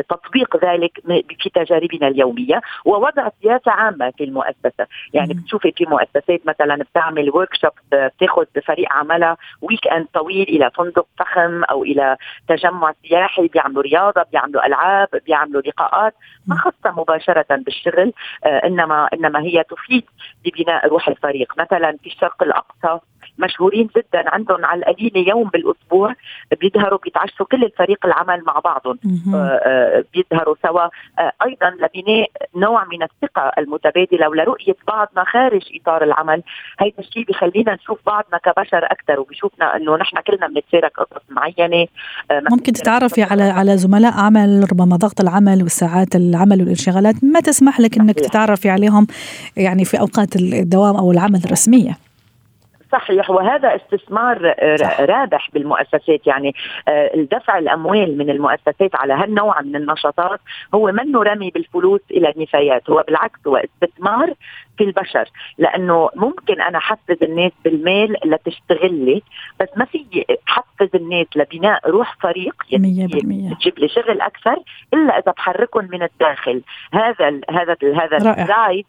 تطبيق 0.09 0.65
ذلك 0.65 0.99
في 1.39 1.49
تجاربنا 1.49 2.07
اليومية 2.07 2.61
ووضع 2.85 3.29
سياسة 3.41 3.71
عامة 3.71 4.11
في 4.17 4.23
المؤسسة، 4.23 4.87
يعني 5.13 5.33
بتشوفي 5.33 5.71
في 5.71 5.85
مؤسسات 5.85 6.41
مثلا 6.45 6.75
بتعمل 6.75 7.29
workshop 7.29 7.71
بتاخذ 7.91 8.45
بفريق 8.55 8.93
عملها 8.93 9.37
weekend 9.61 10.07
طويل 10.13 10.47
إلى 10.47 10.71
فندق 10.77 11.07
فخم 11.19 11.63
أو 11.63 11.83
إلى 11.83 12.17
تجمع 12.47 12.93
سياحي 13.07 13.47
بيعملوا 13.47 13.81
رياضة 13.81 14.25
بيعملوا 14.31 14.65
ألعاب 14.65 15.07
بيعملوا 15.25 15.61
لقاءات 15.61 16.13
ما 16.47 16.55
خاصه 16.55 16.91
مباشرة 17.01 17.45
بالشغل 17.49 18.13
آه، 18.45 18.61
انما 18.65 19.09
إنما 19.13 19.39
هي 19.39 19.63
تفيد 19.63 20.05
ببناء 20.45 20.87
روح 20.87 21.07
الفريق، 21.07 21.53
مثلا 21.57 21.97
في 22.01 22.07
الشرق 22.07 22.43
الأقصى 22.43 22.99
مشهورين 23.37 23.89
جدا 23.97 24.23
عندهم 24.29 24.65
على 24.65 24.79
القليله 24.79 25.29
يوم 25.29 25.49
بالأسبوع 25.49 26.15
بيظهروا 26.61 26.99
بيتعشوا 27.03 27.45
كل 27.45 27.63
الفريق 27.63 28.05
العمل 28.05 28.43
مع 28.47 28.59
بعضهم. 28.59 28.99
آه، 29.33 29.37
آه، 29.37 30.03
بيظهروا 30.13 30.55
سوا. 30.63 30.83
آه، 31.19 31.31
أيضا 31.45 31.69
لبناء 31.69 32.29
نوع 32.55 32.85
من 32.85 33.03
الثقة 33.03 33.51
المتبادلة 33.57 34.29
ولرؤية 34.29 34.75
بعضنا 34.87 35.23
خارج 35.23 35.61
إطار 35.81 36.03
العمل. 36.03 36.43
هيدا 36.79 36.99
الشيء 36.99 37.25
بخلينا 37.25 37.73
نشوف 37.73 37.99
بعضنا 38.05 38.37
كبشر 38.37 38.85
أكثر 38.85 39.19
وبشوفنا 39.19 39.75
إنه 39.75 39.97
نحن 39.97 40.17
كلنا 40.27 40.47
بنتشارك 40.47 40.91
قصص 40.99 41.23
معينة. 41.29 41.87
ممكن 42.31 42.73
تتعرفي 42.73 43.23
على 43.23 43.43
على 43.43 43.77
زملاء 43.77 44.13
عمل 44.13 44.67
ربما 44.71 44.95
ضغط 44.95 45.21
العمل 45.21 45.63
والساعات 45.63 46.15
العمل 46.15 46.61
والانشغالات. 46.61 47.15
ما 47.23 47.39
تسمح 47.39 47.79
لك 47.79 47.97
إنك 47.97 48.19
تتعرفي 48.19 48.69
عليهم 48.69 49.07
يعني 49.57 49.85
في 49.85 49.99
أوقات 49.99 50.35
الدوام 50.35 50.95
أو 50.95 51.11
العمل 51.11 51.41
الرسمية. 51.45 51.97
صحيح 52.93 53.29
وهذا 53.29 53.75
استثمار 53.75 54.55
رابح 54.99 55.49
بالمؤسسات. 55.53 56.27
يعني 56.27 56.55
آه، 56.87 57.11
الدفع 57.13 57.57
الأموال 57.57 58.17
من 58.17 58.29
المؤسسات 58.29 58.95
على 58.95 59.13
هالنوع 59.13 59.61
من 59.61 59.75
النشاطات 59.75 60.39
هو 60.75 60.91
منه 60.91 61.23
رمي 61.23 61.49
بالفلوس 61.49 62.01
إلى 62.11 62.33
النفايات 62.35 62.89
هو 62.89 63.03
بالعكس 63.07 63.39
هو 63.47 63.57
استثمار 63.57 64.33
في 64.77 64.83
البشر. 64.83 65.29
لأنه 65.57 66.09
ممكن 66.15 66.61
أنا 66.61 66.79
حفز 66.79 67.23
الناس 67.23 67.51
بالمال 67.63 68.15
لتشتغل 68.25 69.05
لي 69.05 69.21
بس 69.59 69.67
ما 69.77 69.85
في 69.85 70.25
حفز 70.45 70.89
الناس 70.95 71.27
لبناء 71.35 71.89
روح 71.89 72.17
فريق 72.21 72.55
تجيب 73.59 73.79
لي 73.79 73.87
شغل 73.87 74.21
أكثر 74.21 74.57
إلا 74.93 75.17
إذا 75.19 75.31
بحركهم 75.37 75.87
من 75.91 76.03
الداخل. 76.03 76.61
هذا 76.93 77.27
ال 77.27 77.41
هذا 77.49 77.75
ال 77.83 77.95
هذا 78.01 78.17
الدرايف 78.17 78.85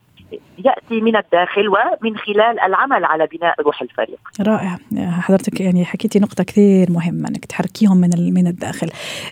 يأتي 0.64 1.00
من 1.00 1.16
الداخل 1.16 1.68
ومن 1.68 2.16
خلال 2.16 2.60
العمل 2.60 3.04
على 3.04 3.28
بناء 3.32 3.62
روح 3.62 3.82
الفريق. 3.82 4.18
رائع 4.40 4.78
حضرتك 4.96 5.60
يعني 5.60 5.84
حكيتي 5.84 6.18
نقطة 6.18 6.44
كثير 6.44 6.90
مهمة 6.92 7.28
إنك 7.28 7.44
تحركيهم 7.44 7.96
من 7.96 8.34
من 8.34 8.46
الداخل. 8.46 8.88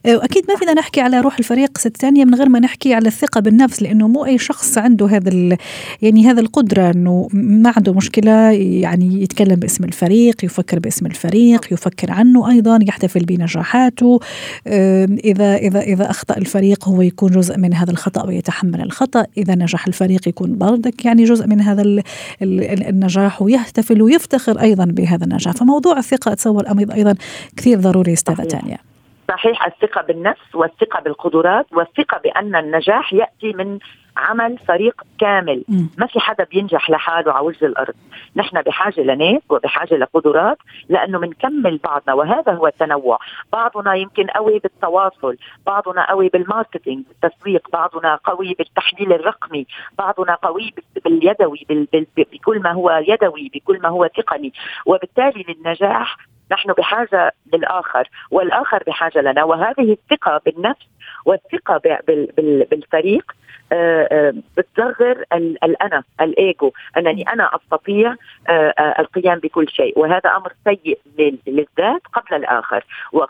وأكيد 0.06 0.44
ما 0.48 0.56
فينا 0.56 0.72
نحكي 0.72 1.00
على 1.00 1.20
روح 1.20 1.38
الفريق 1.38 1.78
ست 1.78 1.96
ثانية 1.96 2.24
من 2.24 2.34
غير 2.34 2.48
ما 2.48 2.58
نحكي 2.58 2.94
على 2.94 3.06
الثقة 3.06 3.40
بالنفس 3.40 3.82
لأنه 3.82 4.08
مو 4.08 4.24
أي 4.24 4.38
شخص 4.38 4.78
عنده 4.78 5.06
هذا 5.06 5.56
يعني 6.02 6.26
هذا 6.26 6.40
القدرة 6.40 6.90
إنه 6.90 7.28
ما 7.32 7.72
عنده 7.76 7.92
مشكلة 7.92 8.50
يعني 8.50 9.22
يتكلم 9.22 9.56
باسم 9.56 9.84
الفريق، 9.84 10.44
يفكر 10.44 10.78
باسم 10.78 11.06
الفريق، 11.06 11.72
يفكر 11.72 12.12
عنه 12.12 12.50
أيضا، 12.50 12.78
يحتفل 12.88 13.24
بنجاحاته. 13.24 14.20
اذا 14.66 15.56
اذا 15.56 15.80
إذا 15.80 16.10
أخطأ 16.10 16.36
الفريق 16.36 16.88
هو 16.88 17.02
يكون 17.02 17.30
جزء 17.30 17.58
من 17.58 17.74
هذا 17.74 17.90
الخطأ 17.90 18.26
ويتحمل 18.26 18.80
الخطأ، 18.80 19.26
إذا 19.36 19.54
نجح 19.54 19.86
الفريق 19.86 20.28
يكون 20.28 20.58
برضه 20.58 20.81
عندك 20.86 21.04
يعني 21.04 21.24
جزء 21.24 21.46
من 21.46 21.60
هذا 21.60 22.02
النجاح 22.42 23.42
ويحتفل 23.42 24.02
ويفتخر 24.02 24.60
أيضا 24.60 24.84
بهذا 24.84 25.24
النجاح. 25.24 25.54
فموضوع 25.54 25.98
الثقة 25.98 26.32
أتصور 26.32 26.64
أيضا 26.94 27.14
كثير 27.56 27.78
ضروري 27.78 28.12
أستاذة 28.12 28.42
تانيا 28.42 28.78
صحيح. 29.28 29.66
الثقة 29.66 30.02
بالنفس 30.02 30.54
والثقة 30.54 31.00
بالقدرات 31.00 31.66
والثقة 31.72 32.18
بأن 32.24 32.56
النجاح 32.56 33.12
يأتي 33.12 33.52
من 33.52 33.78
عمل 34.16 34.58
فريق 34.58 35.02
كامل. 35.20 35.64
م. 35.68 35.86
ما 35.98 36.06
في 36.06 36.20
حدا 36.20 36.44
بينجح 36.44 36.90
لحاله 36.90 37.32
على 37.32 37.46
وجه 37.46 37.66
الأرض. 37.66 37.94
نحن 38.36 38.62
بحاجة 38.62 39.00
لناس 39.00 39.42
وبحاجة 39.50 39.94
لقدرات 39.94 40.58
لأنه 40.88 41.18
بنكمل 41.18 41.80
بعضنا 41.84 42.14
وهذا 42.14 42.52
هو 42.52 42.66
التنوع. 42.66 43.18
بعضنا 43.52 43.94
يمكن 43.94 44.26
قوي 44.26 44.58
بالتواصل 44.58 45.36
بعضنا 45.66 46.10
قوي 46.10 46.28
بالماركتينج 46.28 47.04
بالتسويق 47.08 47.68
بعضنا 47.72 48.18
قوي 48.24 48.54
بالتحليل 48.58 49.12
الرقمي 49.12 49.66
بعضنا 49.98 50.34
قوي 50.34 50.74
باليدوي 51.04 51.66
بكل 52.16 52.60
ما 52.60 52.72
هو 52.72 53.02
يدوي 53.08 53.50
بكل 53.54 53.80
ما 53.82 53.88
هو 53.88 54.06
تقني 54.06 54.52
وبالتالي 54.86 55.44
للنجاح 55.48 56.16
نحن 56.52 56.72
بحاجة 56.72 57.32
للآخر 57.52 58.08
والآخر 58.30 58.82
بحاجة 58.86 59.20
لنا. 59.20 59.44
وهذه 59.44 59.92
الثقة 59.92 60.40
بالنفس 60.46 60.86
والثقة 61.24 61.80
بالفريق 62.70 63.32
بتصغر 64.56 65.24
الانا 65.34 66.02
الإيجو 66.20 66.70
أنني 66.96 67.22
أنا 67.22 67.50
أستطيع 67.56 68.14
آه، 68.48 68.94
القيام 68.98 69.38
بكل 69.38 69.66
شيء 69.68 69.98
وهذا 69.98 70.30
أمر 70.36 70.52
سيء 70.64 70.98
للذات 71.46 72.02
قبل 72.12 72.36
الآخر 72.36 72.84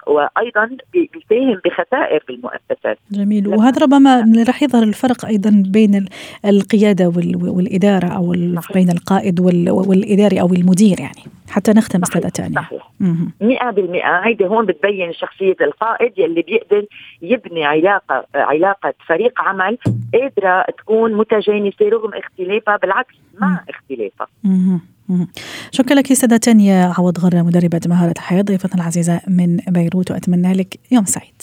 وأيضا 0.07 0.77
بيساهم 0.93 1.61
بخسائر 1.65 2.25
بالمؤسسات. 2.29 2.99
جميل. 3.11 3.49
وهذا 3.49 3.83
ربما 3.83 4.25
راح 4.49 4.63
يظهر 4.63 4.83
الفرق 4.83 5.27
أيضا 5.27 5.63
بين 5.67 6.07
القيادة 6.45 7.13
والإدارة 7.43 8.07
أو 8.07 8.31
بين 8.75 8.91
القائد 8.91 9.41
والإداري 9.41 10.41
أو 10.41 10.47
المدير 10.47 11.01
يعني. 11.01 11.41
حتى 11.53 11.73
نختم 11.73 12.03
أستاذة 12.03 12.29
تانية 12.29 12.57
صحيح. 12.57 12.93
100% 13.01 14.27
هيدي 14.27 14.47
هون 14.47 14.67
بتبين 14.67 15.12
شخصية 15.12 15.57
القائد 15.61 16.12
يلي 16.19 16.43
بيقدر 16.43 16.87
يبني 17.23 17.65
علاقة 17.65 18.27
علاقة 18.35 18.95
فريق 19.07 19.41
عمل 19.41 19.79
قادرة 20.15 20.65
تكون 20.79 21.15
متجانسة 21.15 21.88
رغم 21.88 22.11
اختلافها 22.15 22.77
بالعكس 22.77 23.15
مع 23.41 23.65
اختلافها. 23.69 24.27
شكرا 25.71 25.95
لك 25.95 26.12
سادة 26.12 26.37
تانية 26.37 26.93
عوض 26.99 27.19
غرة 27.19 27.43
مدربة 27.43 27.81
مهارة 27.87 28.15
حياة 28.19 28.43
ضيفتنا 28.43 28.83
العزيزة 28.83 29.21
من 29.29 29.57
بيروت 29.57 30.11
وأتمنى 30.11 30.53
لك 30.53 30.81
يوم 30.91 31.05
سعيد. 31.05 31.43